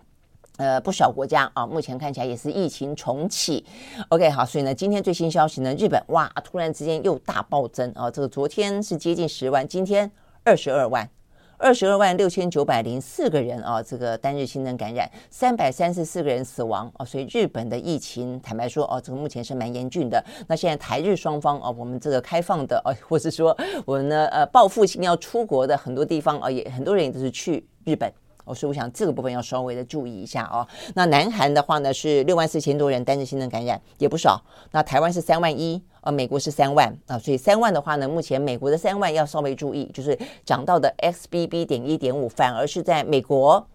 [0.56, 3.64] 呃，不少国家啊，目前看起来也是疫情重启。
[4.10, 8.10] OK，好，所以呢，今天最新消息呢，日本哇，突然之间又大暴增啊！
[8.10, 10.10] 这个昨天是接近十万，今天
[10.44, 11.08] 二十二万，
[11.56, 17.04] 二十二万六千九百零四个人啊，这个单日新增感染，三百三十四个人死亡啊！
[17.04, 20.24] 所以日本的疫情，坦白说哦，这个目前是蛮严峻的。
[20.46, 28.12] 那现在台日双方啊，我们这个开放的啊，或是说我们呢，呃，报复性要出国的很多地方啊，也很多人也都是去日本。
[28.44, 30.66] 哦，所以我想这个部分要稍微的注意一下哦。
[30.94, 34.42] 那南韩的话呢是六万四千多人单日新增感染，也不少。
[34.70, 37.18] 那台湾是三万一，呃，美国是三万啊。
[37.18, 43.66] 所以三万的话呢，目前美国的三万要稍微注意，就是讲到的 XBB 点一点五，反而是在美国，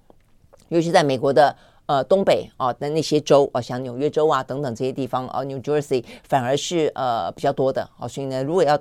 [0.68, 1.56] 尤其在美国的
[1.88, 8.08] 呃东北啊的那些州啊，像纽约州啊等等这些地方啊，New Jersey 反而是呃比较多的啊。
[8.08, 8.80] 所以呢，如果要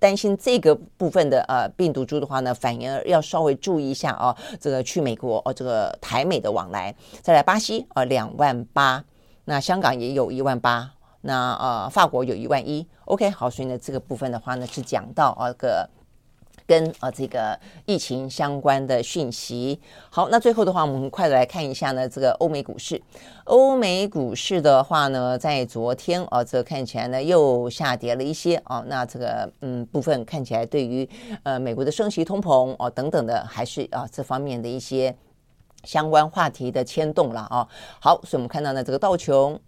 [0.00, 4.36] 担心这个部分的呃病毒株的话呢，反而要稍微注意一下啊。
[4.58, 9.04] 这个去美国哦，这个台美的往来，再来巴西啊，两万八，
[9.44, 12.84] 那香港也有一万八，那呃法国有一万一。
[13.04, 15.88] OK，好，所以呢这个部分的话呢是讲到啊个
[16.70, 19.80] 跟啊这个疫情相关的讯息。
[20.08, 23.02] 好，那最后的话，我们快的来看一下呢，这个欧美股市。
[23.42, 28.84] 欧美股市的话呢，在昨天啊，这看起来呢又下跌了一些啊。
[28.86, 31.08] 那这个嗯部分看起来，对于
[31.42, 35.12] 呃美国的升息、通膨哦等等的，还是啊这方面的一些
[35.82, 37.66] 相关话题的牵动了啊。
[37.98, 39.58] 好，所以我们看到呢，这个道琼，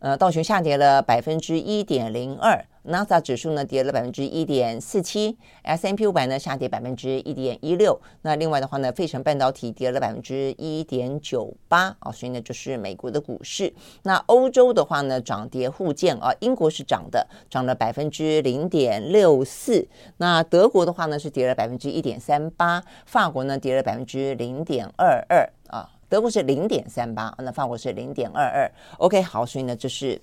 [0.00, 2.66] 呃道琼下跌了百分之一点零二。
[2.84, 8.00] 纳斯达指数呢跌了百分之一点四七，S&P 五百呢下跌百分之一点一六。
[8.22, 13.70] 那另外的话呢，费城半导体跌了百分之一点九八啊，所以呢就是美国的股市。
[14.04, 19.86] 那欧洲的话呢，涨跌互见啊，英国是涨的，涨了百分之零点六四。
[20.16, 28.72] 那德国的话呢是跌了百分之一点三八，法国呢跌了百分之零点二二啊，德国是零点三八，那法国是零点二二。
[28.96, 30.18] OK，好，所以呢这是。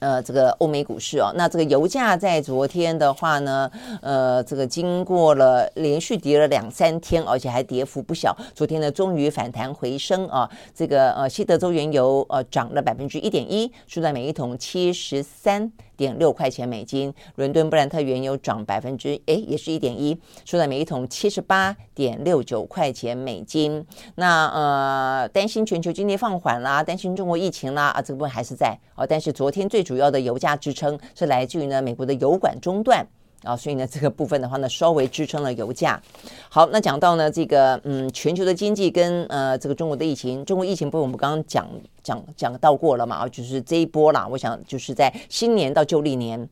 [0.00, 3.70] 呃，这个欧美股市哦，那这个油价在昨天的话呢，
[4.02, 10.50] 呃，这个经过了连续跌了两三天，而且还跌幅不小，昨天呢终于反弹回升啊。
[10.74, 17.12] 这个呃，西德州原油呃涨了百分之一点一，收在每一桶七十三点六块钱美金。
[17.34, 23.84] 伦敦布兰特原油涨百分之哎，也是一点一，收在每一桶七十八点六九块钱美金。
[24.14, 33.06] 那呃，担心全球经济放缓啦，担心中国疫情啦啊，这个部分还是在哦，但是昨天最主要的油价支撑是来自于呢美国的油管中断
[33.42, 36.00] 啊，所以呢这个部分的话呢稍微支撑了油价。
[36.48, 41.68] 好，那讲到呢这个嗯全球的经济跟呃这个中国的疫情，中国疫情不是我们刚刚讲
[42.02, 46.48] 讲讲到过了嘛啊，就是这一波啦，我想就是在新年到旧历年。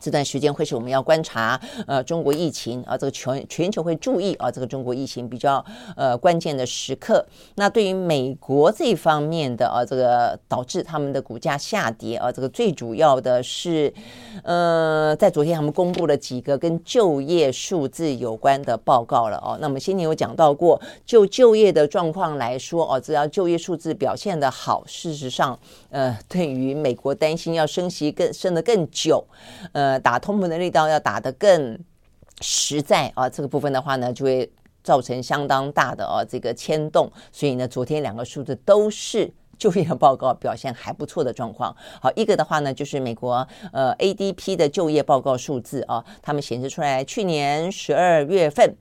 [0.00, 5.64] 这段时间会是我们要观察，呃，中国疫情啊，这个全全球会注意啊，这个中国疫情比较
[5.96, 7.26] 呃关键的时刻。
[7.56, 13.92] 那对于美国这方面的啊，这个导致他们的股价下跌啊，这个最主要的是，
[14.44, 19.58] 呃，在昨天他们公布了几个跟就业数字有关的报告了哦。
[19.60, 25.58] 那我们先前有讲到过，就就业的状况来说哦，只要就业数字表现的好，事实上，
[25.90, 29.24] 呃，对于美国担心要升息更升得更久，
[29.72, 29.87] 呃。
[29.88, 31.78] 呃，打通膨的力道要打得更
[32.42, 34.50] 实在啊，这个部分的话呢，就会
[34.82, 37.10] 造成相当大的啊这个牵动。
[37.32, 41.74] 所以呢，昨天两个数字都是就业报告表现还不错的状况。
[42.02, 48.76] 好，一个的话呢，就是美国呃 ADP 的就业报告数字啊，他们显示出来去年十二月份。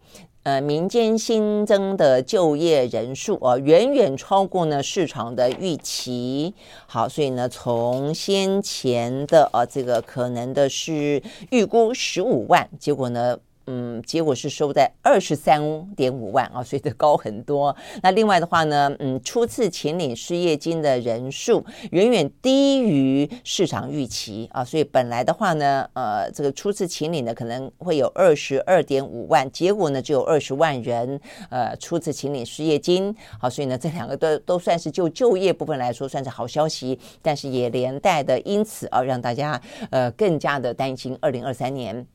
[0.47, 6.53] 呃，民间新增的就业人数啊，远远超过呢市场的预期。
[6.85, 13.37] 好，所以呢，从先前的呃这个可能的是预估十五万，结果呢。
[13.67, 15.61] 嗯，结果是收在二十三
[15.95, 17.75] 点五万啊，所以这高很多。
[18.01, 33.13] 那另外的话呢，嗯，初次请领失业金的人数远远低于市场预期啊，所以本来的话呢，呃，这个初次请领的可能会有二十二点五万，结果呢只有二十万人呃初次请领失业金。
[33.39, 42.05] 好，所以呢这两个都都算是就就业部分来说算是好消息，但是也连带的因此啊让大家呃更加的担心二零二三年。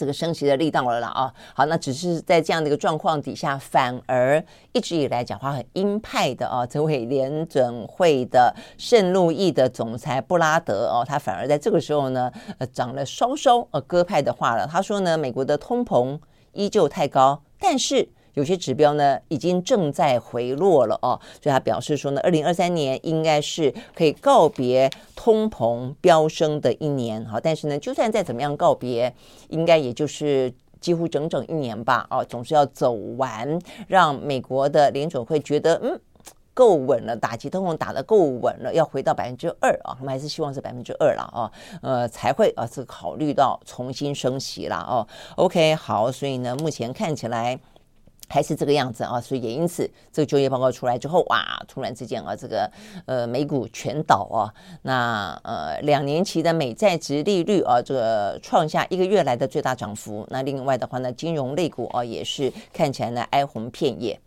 [0.00, 14.66] 这个升息的力道了啦啊，好，那只是在这样的一个状况底下，反而一直以来讲话很鹰派的啊，这位联准会的圣路易的总裁布拉德哦，他反而在这个时候呢，呃，讲了稍稍呃鸽派的话了。
[14.66, 16.18] 他说呢，美国的通膨
[16.52, 18.08] 依旧太高，但是。
[18.34, 27.40] 有些指标呢，已经正在回落了哦，所以他表示说呢，二零二三年应该是可以告别通膨飙升的一年哈。
[27.42, 29.12] 但是呢，就算再怎么样告别，
[29.48, 36.00] 应该也就是几乎整整一年吧哦，总是要走完，让美国的联准会觉得嗯
[36.54, 41.50] 够稳了，打击通膨打得够稳了，要回到百分之二啊，他们还是希望是百分之二了啊，
[41.82, 45.06] 呃才会啊是考虑到重新升息了哦。
[45.36, 47.58] OK 好，所以呢，目前看起来。
[48.32, 52.70] 还是这个样子啊，所以也因此，这个就业报告出来之后，哇，突然之间啊，这个
[53.06, 60.24] 呃美股全倒啊，那呃两年期的美债值利率啊，这个创下一个月来的最大涨幅。
[60.30, 64.18] 那另外的话呢，金融类股啊也是看起来呢哀鸿遍野。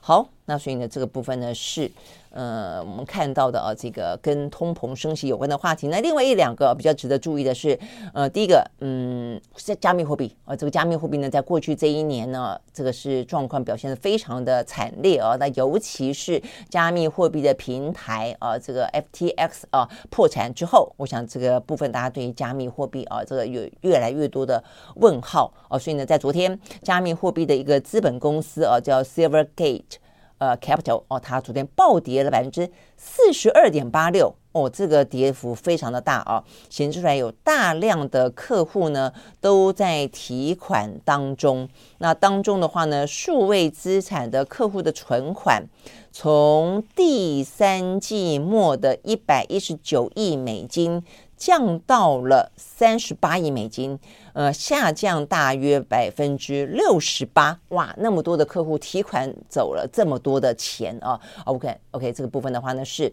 [0.00, 1.90] 好，那所以呢这个部分呢是。
[2.30, 5.88] 呃，我们看到的啊，这个跟通膨升息有关的话题。
[5.88, 7.78] 那另外一两个比较值得注意的是，
[8.12, 15.36] 呃，第一个，嗯，是加密货币啊，这个加密货币呢，在过去这一年呢，这个是状况表现得非常的惨烈啊。
[15.40, 24.62] 那尤其是加密货币的平台啊，这个 FTX 啊破产之后，我想这个部分大家对于加密货币啊，这个有越来越多的
[24.96, 25.78] 问号啊。
[25.78, 29.96] 所以呢，在昨天，加密货币的一个资本公司啊，叫 Silvergate。
[30.38, 41.68] 呃，Capital 哦，它昨天暴跌了百分之四十二点八六哦，这个跌幅非常的大啊，显示出来有大量的客户呢都在提款当中。
[41.98, 45.64] 那当中的话呢，数位资产的客户的存款
[46.12, 51.02] 从第三季末的一百一十九亿美金。
[51.38, 53.96] 降到了三十八亿美金，
[54.32, 57.58] 呃，下降大约百分之六十八。
[57.68, 63.12] 哇，那么多的客户提款走了这么多的钱啊！OK OK，这个部分的话呢，是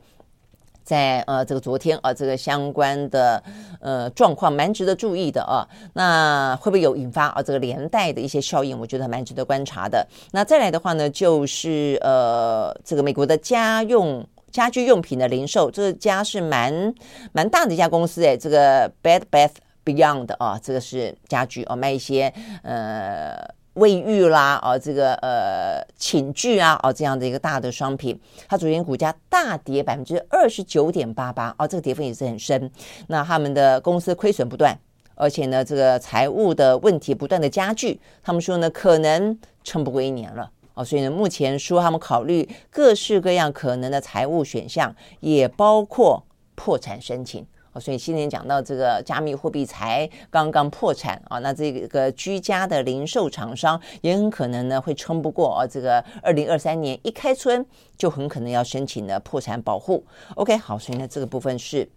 [0.83, 3.41] 在呃这个昨天啊，这个相关的
[3.79, 5.67] 呃状况蛮值得注意的啊。
[5.93, 8.77] 那会不会有引发啊这个连带的一些效应？
[8.79, 10.05] 我觉得蛮值得观察的。
[10.31, 14.25] 那再来的话呢，就是呃这个美国的家用。
[14.55, 16.95] 家居用品的零售，这个家是蛮
[17.33, 19.51] 蛮大的一家公司诶，这个 Bed Bath
[19.83, 22.33] Beyond 啊，这个是家居哦，卖一些
[22.63, 23.35] 呃
[23.73, 32.71] 卫浴啦，哦这个呃寝具啊，哦这样的一个大的商品，它昨天股价大跌百分之二十九点八八，哦这个跌幅也是很深。
[33.07, 34.73] 那他们的公司亏损不断，
[35.15, 40.49] 而且呢这个财务的问题不断的加剧，他们说呢可能撑不过一年了。
[40.75, 46.21] 哦，所以呢，目前说他们考虑各式各样可能的财务选项，也包括
[46.53, 47.45] 破产申请。
[47.71, 57.65] 哦，所以今天讲到这个加密货币才刚刚破产啊，那这个居家的零售厂商也很可能呢会撑不过啊，这个二零二三年一开春
[57.97, 60.05] 就很可能要申请的破产保护。
[60.35, 61.89] OK，好，所以呢这个部分是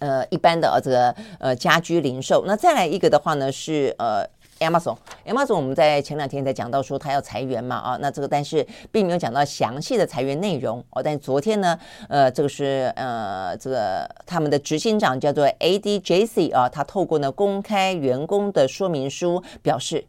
[0.00, 2.44] 呃一般的啊这个呃家居零售。
[2.46, 4.28] 那再来一个的话呢是呃。
[4.62, 11.02] Amazon，Amazon，我们在前两天才讲到说他要裁员嘛，啊，那这个但是并没有讲到详细的裁员内容哦。
[11.02, 20.06] 但昨天呢，呃，这个是呃，这个他们的执行长叫做 ADJC 啊，他透过呢公开员工的说明书表示，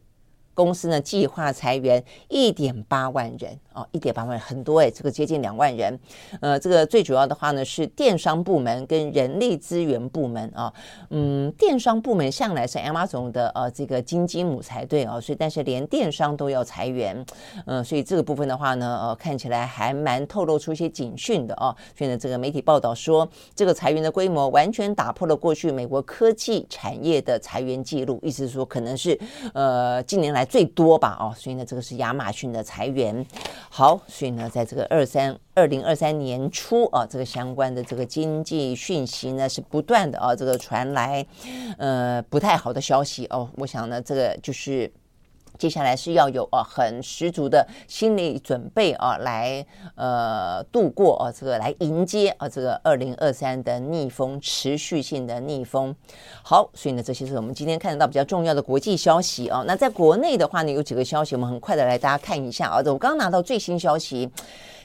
[0.54, 3.58] 公司呢计划裁员一点八万人。
[3.74, 5.98] 哦，一点八万很多哎，这个接近两万人，
[6.40, 10.72] 呃，这个最主要的话呢是电商部门跟人力资源部门啊，
[11.10, 17.24] 嗯，电商部门向来是 Amazon 的呃这个金鸡母才对哦，所以但是连电商都要裁员，
[17.66, 21.74] 嗯、所以这个部分的话呢，呃，看起来还蛮透露出一些警讯的哦。
[21.98, 29.18] 所以呢，这个媒体报道说，这个裁员的规模完全打破了过去美国科技产业的裁员记录，意思是说可能是
[29.52, 33.26] 呃近年来最多吧哦，所以呢，这个是亚马逊的裁员。
[33.76, 41.26] 好，所以呢，在这个二三二零二三年初啊，这个相关的这个经济讯息呢是不断的啊，这个传来
[41.76, 43.50] 呃不太好的消息哦。
[43.56, 44.88] 我想呢，这个就是。
[45.56, 55.94] 接下来是要有啊很十足的心理准备啊，来呃度过啊这个来迎接啊这个二零二三的逆风，持续性的逆风。
[56.42, 59.62] 好，所以呢，这些是我们今天看得到比较重要的国际消息啊。
[59.66, 62.82] 那在国内的话呢，有几个消息，我们很快的来大家看一下啊。
[62.86, 64.28] 我刚拿到最新消息，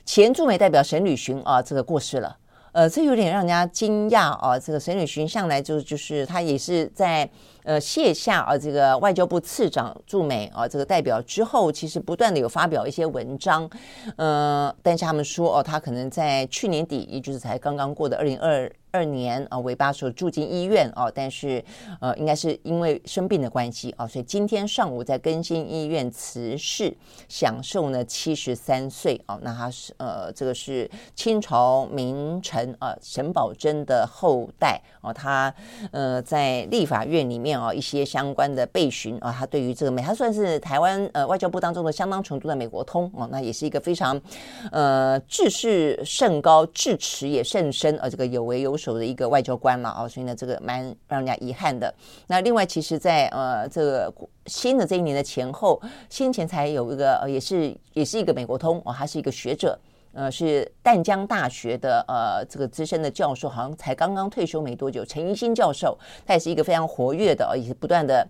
[0.05, 2.37] 前驻美代表沈吕寻啊这个过世了。
[2.71, 4.59] 呃，这有点让人家惊讶啊。
[4.59, 7.27] 这个沈吕寻向来就就是他也是在。
[7.63, 13.69] 呃，卸下啊，这个外交部次长驻美啊，这个代表之后，其实不断的有发表一些文章，
[14.15, 21.63] 呃，但是他们说哦，他可能在去年底，也就是才刚刚过的二零二二年啊，尾巴时候住进医院哦，但是
[21.99, 26.95] 呃，应该是因为生病的关系啊，所以今天上午在更新医院辞世，
[27.27, 29.37] 享寿呢七十三岁啊。
[29.41, 35.53] 那他是呃，这个是清朝名臣啊，沈葆桢的后代哦，他
[35.91, 37.49] 呃在立法院里面。
[37.59, 44.21] 啊，一些相关的备询啊，他对于这个美，他算是台湾呃外交部当中的相当程度的美国通啊，那也是一个非常
[44.71, 51.93] 呃志士甚高、智齿也甚深啊，这个有为有手的一个外交官了啊，所以呢，这个蛮让人家遗憾的。
[52.27, 54.13] 那另外，其实在呃这个
[54.47, 59.77] 新的这一年的前后，先前才有一个呃，也是也是一个美国通哦，他是一个学者。
[60.11, 65.05] 呃，是淡江大学的呃这个资深的教授，好像才刚刚退休没多久。
[65.05, 68.27] 陈一新教授，他也是一个非常活跃的，也是不断的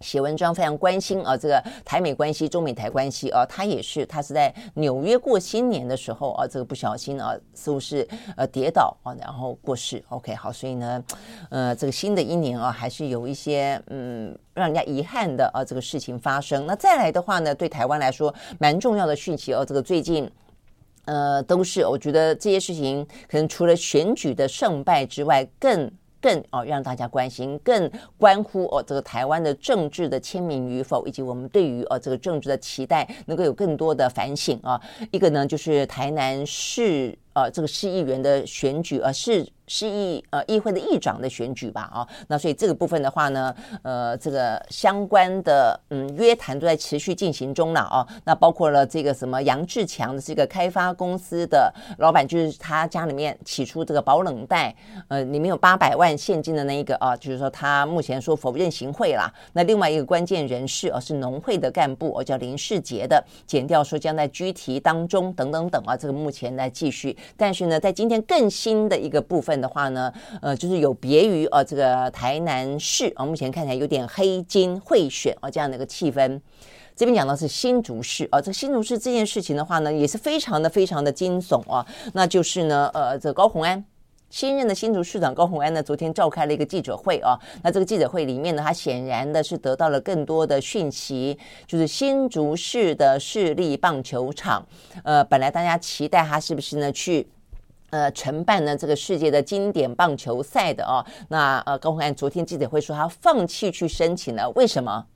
[0.00, 3.44] 写文章，非常关心啊这个台美关系、中美台关系啊。
[3.48, 10.02] 他也是，他是在纽约过新年的时候啊，这个不小心啊，似乎是呃跌倒啊，然后过世。
[10.08, 11.04] OK，好，所以呢，
[11.50, 16.66] 呃，这个新的一年啊，还是有一些嗯让人家遗憾的啊这个事情发生。
[16.66, 20.30] 那再来的话呢，对台湾来说蛮重要的讯息哦，这个最近。
[21.04, 25.90] 呃，都是我觉得这些事情可能除了选举的胜败之外，更
[26.20, 34.80] 更哦让大家关心，更关乎哦这个台湾的政治的签名与否，以及我们对于哦这个政治的期待能够有更多的反省啊。
[35.10, 48.06] 一个呢就是台南市呃这个市议员的选举，呃市市议呃议会的议长的选举吧啊，那所以这个部分的话呢，呃，这个相关的嗯约谈都在持续进行中了啊。
[48.24, 54.74] 那包括了这个什么杨志强的这个开发公司的老板，就是他家里面起出这个保冷袋，
[55.08, 59.32] 呃，里面有八百万现金的那一个啊，就是说他目前说否认行贿啦。
[59.52, 67.16] 那另外一个关键人士啊是农会的干部，哦叫林世杰的，检调说将在拘提当中等等等啊，这个目前在继续。
[67.36, 76.40] 但是呢，在今天更新的一个部分的话呢，呃，就是有别于呃这个台南市啊，目前看起来有点黑金贿选啊这样的一个气氛。
[76.96, 83.84] 这边讲到是新竹市啊，这个新竹市这件事情的话呢，也是非常的非常的惊悚啊，那就是呢，呃，这高虹安。
[84.30, 87.38] 新任的新竹市长高虹安呢，昨天召开了一个记者会啊。
[87.62, 94.62] 那这个记者会里面呢，他显然的是得到了更多的讯息，就是新竹市的市立棒球场，
[95.02, 97.26] 呃，本来大家期待他是不是呢去
[97.90, 101.04] 呃承办呢这个世界的经典棒球赛的哦。
[101.28, 105.06] 那呃高虹安昨天记者会说他放弃去申请了，为什么？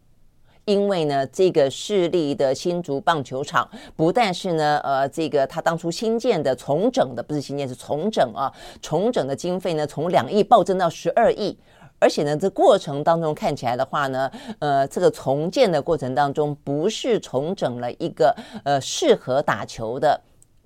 [0.64, 8.46] 因为呢，这个市立的新竹棒球场不但是呢，呃，这个他当初新建的重整的，不是新建是重整啊，
[8.80, 11.58] 重整的经费呢，从两亿暴增到十二亿，
[11.98, 20.20] 而且呢，这过程当中看起来的话呢，呃，这个重建的过程当中不是重整了一个呃适合打球的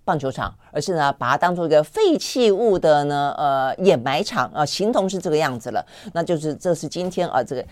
[0.06, 5.84] 棒球场，而是呢把它当做一个废弃物的呢呃掩埋场啊，形同是这个样子了，
[6.14, 7.62] 那就是这是今天啊这个。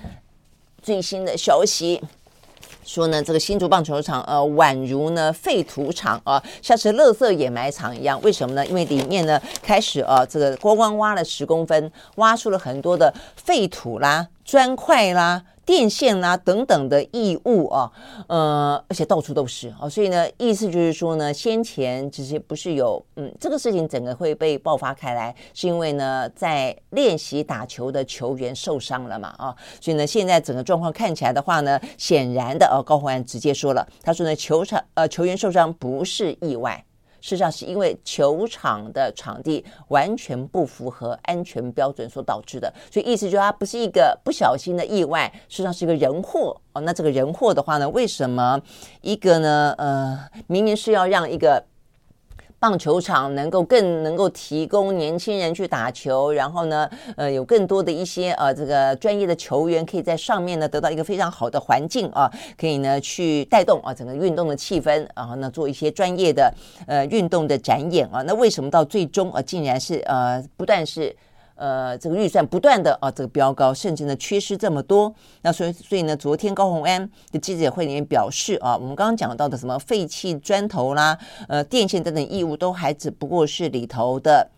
[0.82, 1.98] 最新的消息
[2.84, 8.20] 说呢，这个新竹棒球场呃，宛如呢废土场啊，像是垃圾掩埋场一样。
[8.20, 8.66] 为什么呢？
[8.66, 15.44] 因为里面呢开始啊，这个光光挖了十公分，挖出了很多的废土啦、砖块啦。
[15.66, 17.90] 电线啦、等等的异物啊，
[18.26, 36.84] 呃，而且到处都是啊，所以呢，意思就是说呢，先前其实不是有，嗯，这个事情整个会被爆发开来，是因为呢，在练习打球的球员受伤了嘛，啊，所以呢，现在整个状况看起来的话呢，显然的，哦，高虹安直接说了，他说呢，球场呃球员受伤不是意外。
[37.24, 46.82] 事实上是因为球场的场地完全不符合安全标准所导致的，所以意思就是它不是一个不小心的意外，事实上是一个人祸哦。
[46.82, 48.60] 那这个人祸的话呢，为什么
[49.00, 49.74] 一个呢？
[49.78, 51.64] 呃，明明是要让一个。
[52.64, 66.50] 棒球场能够更能够提供年轻人去打球，然后呢，呃，有更多的一些呃这个专业的球员可以在上面呢得到一个非常好的环境啊，可以呢去带动啊整个运动的气氛，然后呢做一些专业的
[66.86, 68.22] 呃运动的展演啊。
[68.22, 71.14] 那为什么到最终啊竟然是呃不但是。
[71.56, 75.14] 呃，这个预算不断的啊，这个飙高，甚至呢缺失这么多。
[75.42, 81.16] 那所以，所以呢，昨天高虹安的记者会里面表示啊，我们刚刚讲到的什么废弃砖头啦、
[81.48, 84.50] 呃电线等等异物，都还只不过是里头的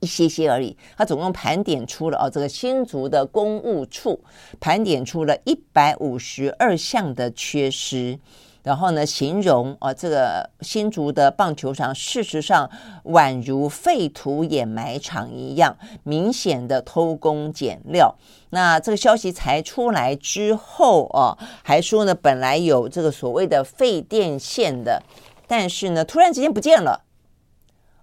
[0.00, 0.76] 一些些而已。
[0.96, 4.22] 他总共盘点出了啊，这个新竹的公务处
[4.60, 8.18] 盘点出了一百五十二项的缺失。
[8.64, 12.68] 然后呢，形容啊，这个新竹的棒球场事实上
[13.04, 18.16] 宛如废土掩埋场一样，明显的偷工减料。
[18.48, 25.02] 那这个消息才出来之后啊，还说呢，本来有这个所谓的废电线的，
[25.46, 27.04] 但是呢，突然之间不见了。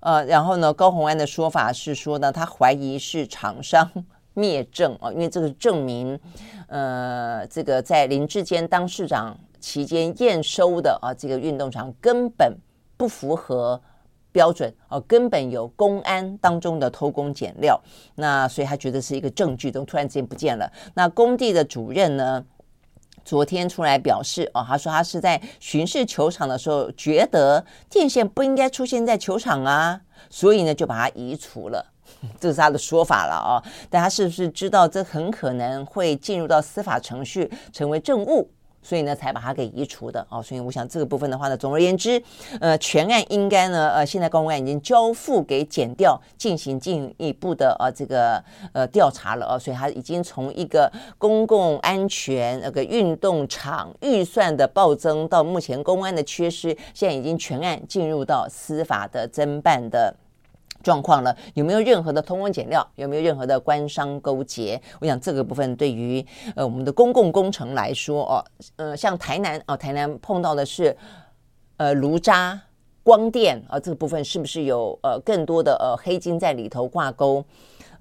[0.01, 3.89] 呃，然后呢，高虹安的说法是说呢，他怀疑是厂商
[4.35, 6.19] 灭证啊，因为这个证明，
[6.67, 9.35] 呃，这个在林志坚当市长。
[9.61, 12.57] 期间验收的啊，这个运动场根本
[12.97, 13.79] 不符合
[14.33, 17.79] 标准啊，根本有公安当中的偷工减料。
[18.15, 20.69] 那所以他觉得是一个证据，都突然之间不见了。
[20.95, 22.43] 那工地的主任呢，
[23.23, 31.85] 昨天出来表示啊，他说他是在巡视球场的时候，觉得电线不应该出现在球场啊，所以呢就把它移除了。
[32.39, 33.63] 这是他的说法了啊。
[33.89, 38.49] 但他是不是知道这很可能会进入到司法程序，成为证物？
[38.81, 40.41] 所以呢，才把它给移除的哦。
[40.41, 42.21] 所以我想这个部分的话呢，总而言之，
[42.59, 49.59] 呃，全案应该呢，呃，现在公安已经交付给检调进行进一步的呃这个呃调查了哦。
[49.59, 60.15] 所以他已经从一个公共安全那个运动场预算的暴增，到目前公安的缺失，现在已经全案进入到司法的侦办的。
[60.81, 62.85] 状况了，有没有任何的偷工减料？
[62.95, 64.81] 有没有任何的官商勾结？
[64.99, 66.25] 我想这个部分对于
[66.55, 70.95] 呃我们的公共工程来说哦，呃像台南、哦，台南碰到的是
[71.77, 72.59] 呃炉渣
[73.03, 77.43] 光电啊、这个部分是不是有呃更多的呃黑金在里头挂钩？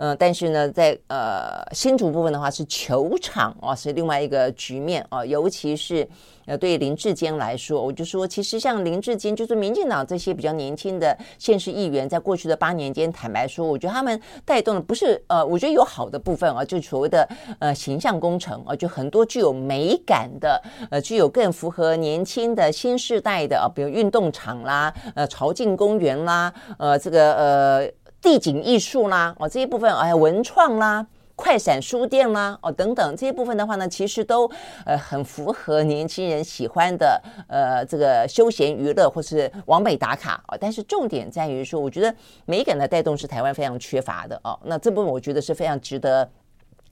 [0.00, 6.08] 嗯、呃，但是呢，在呃新竹部分的话是球场啊，是另外一个局面啊，尤其是。
[6.46, 17.28] 呃，对林志坚来说，我就说，其实像林志坚，就是民进党这些比较年轻的县市议员，在过去的八年间，坦白说，我觉得他们带动的不是呃，我觉得有好的部分啊，就所谓的
[17.60, 27.90] 呃形象工程啊，就很多具有美感的，呃，具有更符合年轻的新世代的啊，比如运动场啦，呃，朝境公园啦，呃，这个呃
[28.20, 31.06] 地景艺术啦，哦，这一部分哎，文创啦。
[31.36, 34.46] 快闪书店啦，哦，等等这些部分的话呢，其实都
[34.84, 37.18] 呃很符合年轻人喜欢的
[37.48, 40.58] 呃这个休闲娱乐或是往北打卡哦。
[40.60, 42.14] 但是重点在于说，我觉得
[42.44, 44.60] 美感的带动是台湾非常缺乏的哦。
[44.64, 46.30] 那这部分我觉得是非常值得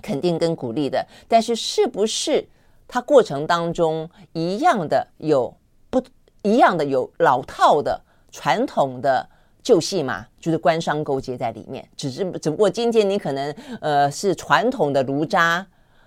[0.00, 1.06] 肯定跟鼓励的。
[1.28, 2.42] 但是是不是
[2.86, 5.54] 它过程当中一样的有
[5.90, 6.02] 不
[6.40, 8.00] 一样的有老套的
[8.32, 9.28] 传统的？
[9.68, 15.66] 旧戏嘛，就是官商勾结在里面，只是只不过今天你可能呃是传统的炉渣，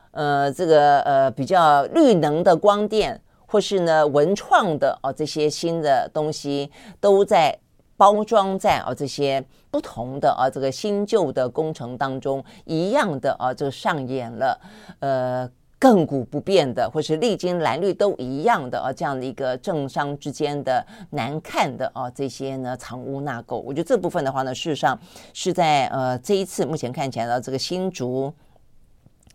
[0.10, 7.56] 呃这个呃比较绿能的光电，或是呢文创的哦这些新的东西都在
[7.96, 14.60] 包装在哦这些不同的啊这个新旧的工程当中一样的啊就上演了
[15.02, 15.52] 呃。
[15.82, 24.98] 亘古不变的，或是历经蓝绿都一样的啊，这样的一个政商之间的难看的啊，这些呢藏污纳垢，我觉得这部分的话呢，事实上
[25.34, 28.32] 是在呃这一次目前看起来的这个新竹，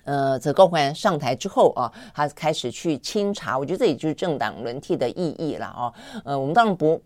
[0.04, 5.92] 呃，这高虹安上台之后啊，他开始去清查，我觉得这也就是政党轮替的意义了啊。
[6.24, 7.02] 呃，我们当然不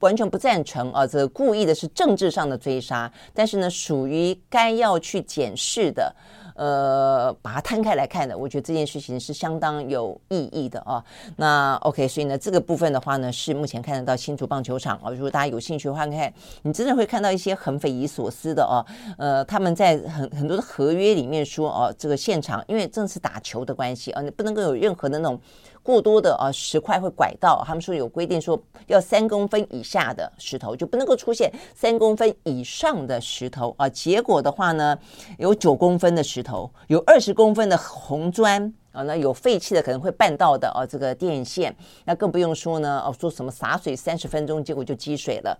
[0.00, 6.14] 完全不赞成啊，这故意的是政治上的追杀，但是呢，属于该要去检视的。
[6.54, 11.04] 呃，把它摊开来看的，我觉得这件事情是相当有意义的啊。
[11.36, 15.10] 那 OK，所以呢，这个部分的话呢，是目前看得到新竹棒球场啊。
[15.10, 16.32] 如果大家有兴趣的话，看
[16.62, 18.84] 你真的会看到一些很匪夷所思的哦。
[19.18, 25.40] 呃，他们在很很多的合约里面说哦，这个现场因为正是打球的关系啊，你不能够有任何的那种。
[25.84, 33.86] 过多的啊石块会拐到，他们说有规定说要三公分以下的石头就不能够出现三公分以上的石头啊。
[33.86, 34.98] 结果的话呢，
[35.38, 41.76] 有九公分的石头，有二十公分的红砖啊，那有废弃的可能会绊到的啊这个电线，
[42.06, 45.58] 那更不用说呢哦说什么洒水三十分钟，结果就积水了。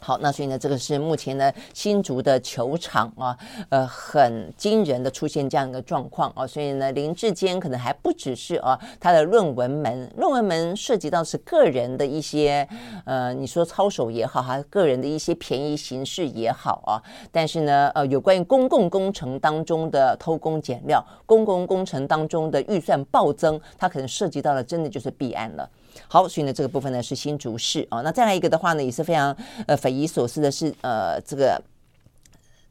[0.00, 3.36] 好，那所以呢，这个是目前呢新竹的球场啊，
[3.68, 12.66] 呃，很惊人的出现这样一个状况啊，所以呢，林志坚可能还不只是啊，他的论文门，论文门涉及到是个人的一些，
[13.04, 25.68] 呃，你说操守也好，哈，个人的一些便宜行事也好啊，但是呢，呃，有关于公共工程当中的偷工减料，公共工程当中的预算暴增，它可能涉及到了真的就是弊案了。
[26.08, 28.00] 好，所以呢，这个部分呢是新竹市啊。
[28.02, 29.36] 那再来一个的话呢，也是非常
[29.66, 31.62] 呃匪夷所思的是，呃，这个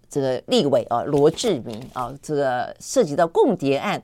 [0.10, 4.02] 这个立委啊，罗志明啊，这个涉及到共谍案。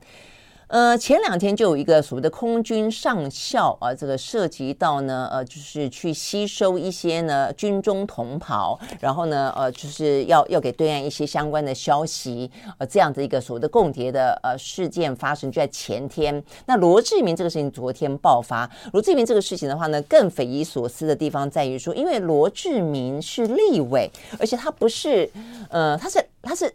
[0.68, 16.42] 呃，前两天就有一个所谓的空军上校啊，这个涉及到呢，呃，就是去吸收一些呢军中同袍，然后呢，呃，就是要要给对岸一些相关的消息，呃，这样的一个所谓的共谍的呃事件发生就在前天。
[16.66, 24.10] 那罗志明这个事情昨天爆发，罗志明这个事情的话呢，更匪夷所思的地方在于说，因为罗志明是立委，
[24.40, 25.30] 而且他不是，
[25.70, 26.74] 呃，他是他是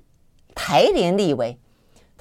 [0.56, 1.58] 台联立委。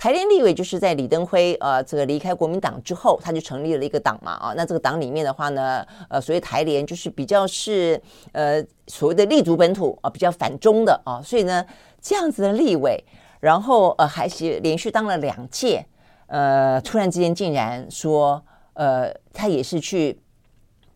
[0.01, 8.01] 台联立委就是在李登辉呃这个离开国民党之后，他就成立了一个党嘛啊，那这个党里面的话呢，呃，所谓台联就是比较是
[8.33, 11.63] 呃所谓的立足本土啊，比较反中的啊，所以呢
[12.01, 13.05] 这样子的立委，
[13.41, 15.85] 然后呃还是连续当了两届，
[16.29, 18.43] 呃，突然之间竟然说
[18.73, 20.19] 呃他也是去。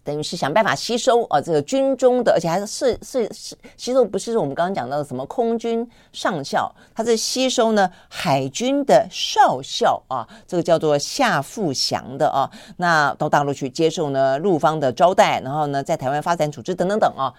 [0.04, 17.32] 等于是想办法吸收啊，这个军中的，而且还是是是吸收，不是我们刚刚讲到的什么空军上校，他是吸收呢海军的少校啊，这个叫做夏富祥的啊，那到大陆去接受呢陆方的招待，然后呢在台湾发展组织等等等啊，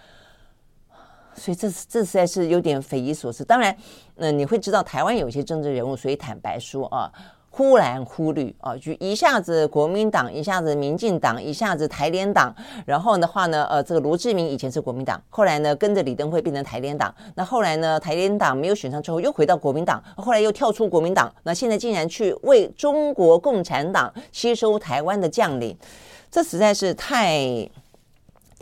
[1.35, 3.45] 所以这这实在是有点匪夷所思。
[3.45, 3.77] 当然，
[4.15, 7.11] 那你会知道台湾有些政治人物，所以坦白说啊。
[7.57, 12.53] 忽蓝忽绿啊，就一下子国民党，一下子民进党，一下子台联党，
[12.85, 25.73] 然后的话呢，呃，这个罗志明以前是国民党，后来呢跟着李登辉变成台联党，那后来呢台联党没有选上之后又回到国民党，后来又跳出国民党，那现在竟然去为中国共产党吸收台湾的将领，
[26.29, 27.69] 这实在是太。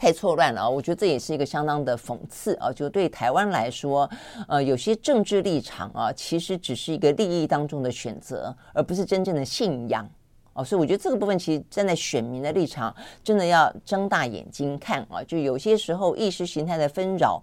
[0.03, 0.69] 太错乱了啊！
[0.69, 2.69] 我觉得这也是一个相当的讽刺啊！
[2.73, 4.09] 就对台湾来说，
[4.49, 10.05] 呃，有些政治立场啊，其实只是一个利益当中的选择，而不是真正的信仰
[10.51, 10.61] 啊！
[10.61, 12.93] 所以我觉得这个部分其实站在选民的立场，
[13.23, 15.23] 真的要睁大眼睛看啊！
[15.23, 17.41] 就有些时候意识形态的纷扰，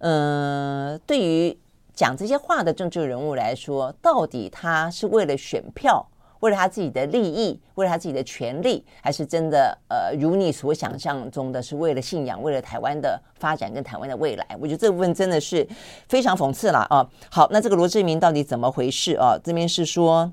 [0.00, 1.58] 嗯、呃，对于
[1.94, 6.06] 讲这些话的政治人物来说，到底他是为了选票？
[6.42, 14.44] 为了他自己的利益，为了他自己的权利，还是真的呃，如你所想象中的是为了信仰，为了台湾的发展跟台湾的未来？
[14.60, 15.66] 我觉得这部分真的是
[16.08, 17.08] 非常讽刺了啊！
[17.30, 19.38] 好，那这个罗志明到底怎么回事啊？
[19.42, 20.32] 这边是说，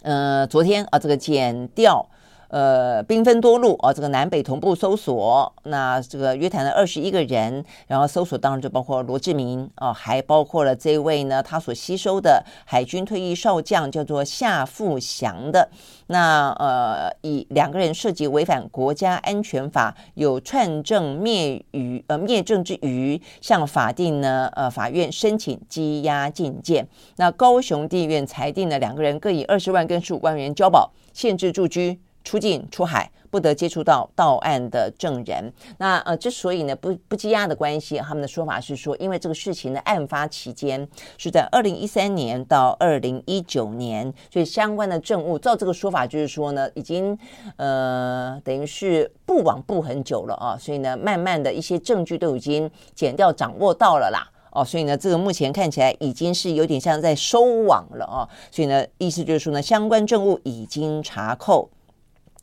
[0.00, 2.08] 呃，昨天啊，这个剪掉。
[2.48, 15.68] 呃，兵分多路啊，这个南北同步搜索，那这个约谈了二十一个人，然后搜索当然就包括罗志明啊，还包括了这位呢，他所吸收的海军退役少将叫做夏富祥的，
[16.06, 32.00] 那呃，以两个人涉及违反国家安全法，有串证灭余呃灭证之余，向法定呢呃法院申请羁押禁见，那高雄地院裁定了两个人各以二十万跟十五万元交保，限制住居。
[32.28, 35.50] 出境出海不得接触到到案的证人。
[35.78, 47.18] 那呃，之所以呢不不羁押的关系，他们的说法是说，因为这个事情的案发期间是在二零一三年到二零一九年，所以相关的证物，照这个说法就是说呢，已经
[47.56, 54.28] 呃等于是不网不很久了啊，所以呢，慢慢的一些证据都已经减掉掌握到了啦。
[54.50, 58.28] 哦，所以呢，这个目前看起来已经是有点像在收网了啊。
[58.50, 61.70] 所以呢，意思就是说呢，相关证物已经查扣。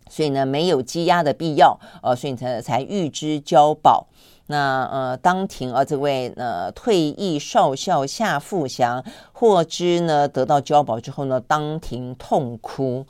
[0.09, 4.07] 所以呢，没有羁押的必要，呃，所以才才预支交保。
[4.47, 9.03] 那呃，当庭啊，这位呃退役少校夏富祥
[9.33, 13.05] 获知呢得到交保之后呢，当庭痛哭。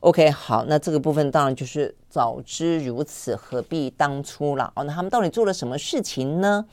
[0.00, 4.72] OK，好，那这个部分当然就是早知如此，何必当初了。
[4.74, 6.64] 哦，那他们到底做了什么事情呢？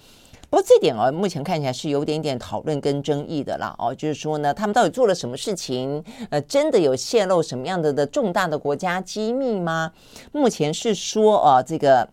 [0.50, 3.76] 不过这点哦，目前看起来是有点点讨论跟争议的啦。
[3.78, 6.02] 哦，就是说呢，他们到底做了什么事情？
[6.30, 9.92] 呃，真的有泄露什么样的的重大的国家机密吗？
[10.32, 12.08] 目前是说哦，这个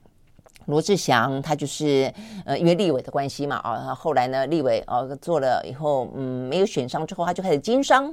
[0.66, 2.12] 罗志祥他就是
[2.44, 8.12] 呃，因为立委的关系嘛，啊，后来呢，立委呃做了以后，嗯，没有选上之后，他就开始经商，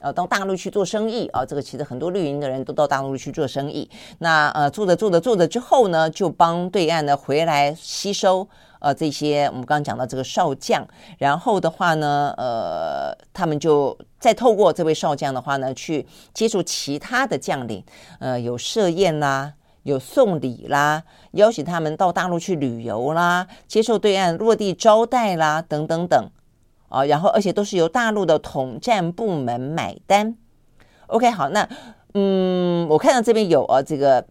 [0.00, 1.46] 呃，到大陆去做生意啊。
[1.46, 3.88] 这个其实很多绿营的人都到大陆去做生意。
[4.18, 8.48] 那呃，做着做着做着之后呢，就帮对岸呢回来吸收。
[8.82, 10.84] 呃，这些我们刚刚讲到这个少将，
[11.16, 16.04] 然后的话呢，呃，他们就再透过这位少将的话呢，去
[16.34, 17.84] 接触其他的将领，
[18.18, 19.54] 呃，有设宴啦，
[19.84, 26.30] 有送礼啦，邀请他们到大陆去旅游啦，接受对岸落地招待啦，等等等，
[26.88, 30.36] 啊、然后而且都是由大陆的统战部门买单。
[31.06, 31.68] OK，好，那
[32.14, 34.26] 嗯，我看到这边有啊，这个。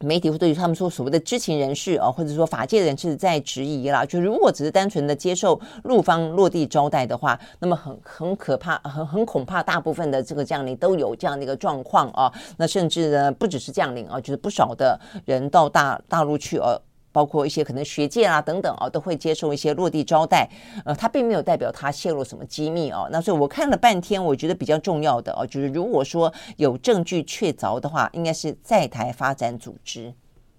[0.00, 12.32] 媒体会对于他们说所谓的知情人士啊，或者说法界人士在质疑啦，就如果只是单纯的接受陆方落地招待的话，那么很很可怕，很很恐怕大部分的这个将领都有这样的一个状况啊。
[12.56, 16.80] 那甚至呢，不只是将领啊，就是不少的人到大大陆去哦。
[17.12, 20.48] 包括一些可能学界啊等等啊，都会接受一些落地招待。
[20.84, 23.08] 呃，他并没有代表他泄露什么机密哦。
[23.10, 30.12] 那所以我看了半天，我觉得比较重要的哦，就是如果说有证据确凿的话，应该是在台发展组织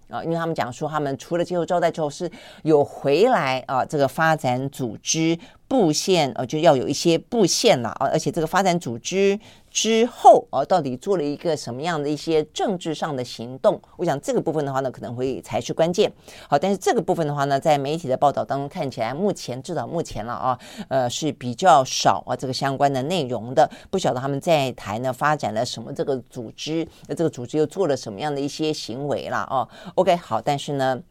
[0.08, 2.30] 啊，因为他们讲说他们除了接受招待之后是
[2.62, 9.38] 有回来啊，这个发展组织布线呃，就要有一些布线了啊，而且这个发展组织。
[9.72, 13.80] 之后啊，到底做了一个什么样的一些政治上的行动？
[13.96, 16.12] 我想这个部分的话呢，可能会才是关键。
[16.46, 20.58] 好，但是这个部分的话呢，在媒体的报道当中看起来，目前至少目前了啊，
[20.88, 23.68] 呃是比较少啊这个相关的内容的。
[23.90, 31.02] 不晓得他们在台呢发展了什么这个组织，那这个组织又做了什么样的一些行为了啊？OK，好，但是呢。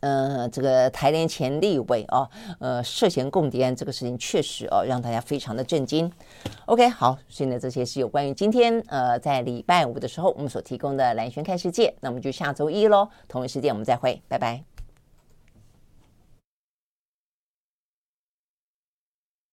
[0.00, 2.28] 呃，这个台联前立委哦，
[2.58, 6.10] 呃，涉嫌共谍案这个事情确实哦，让大家非常的震惊。
[6.66, 14.69] OK，好，现在这些是有关于今天呃，在礼拜五的时候我们所提供的蓝轩看世界，那我们就下周一喽，同一时间我们再会，拜拜。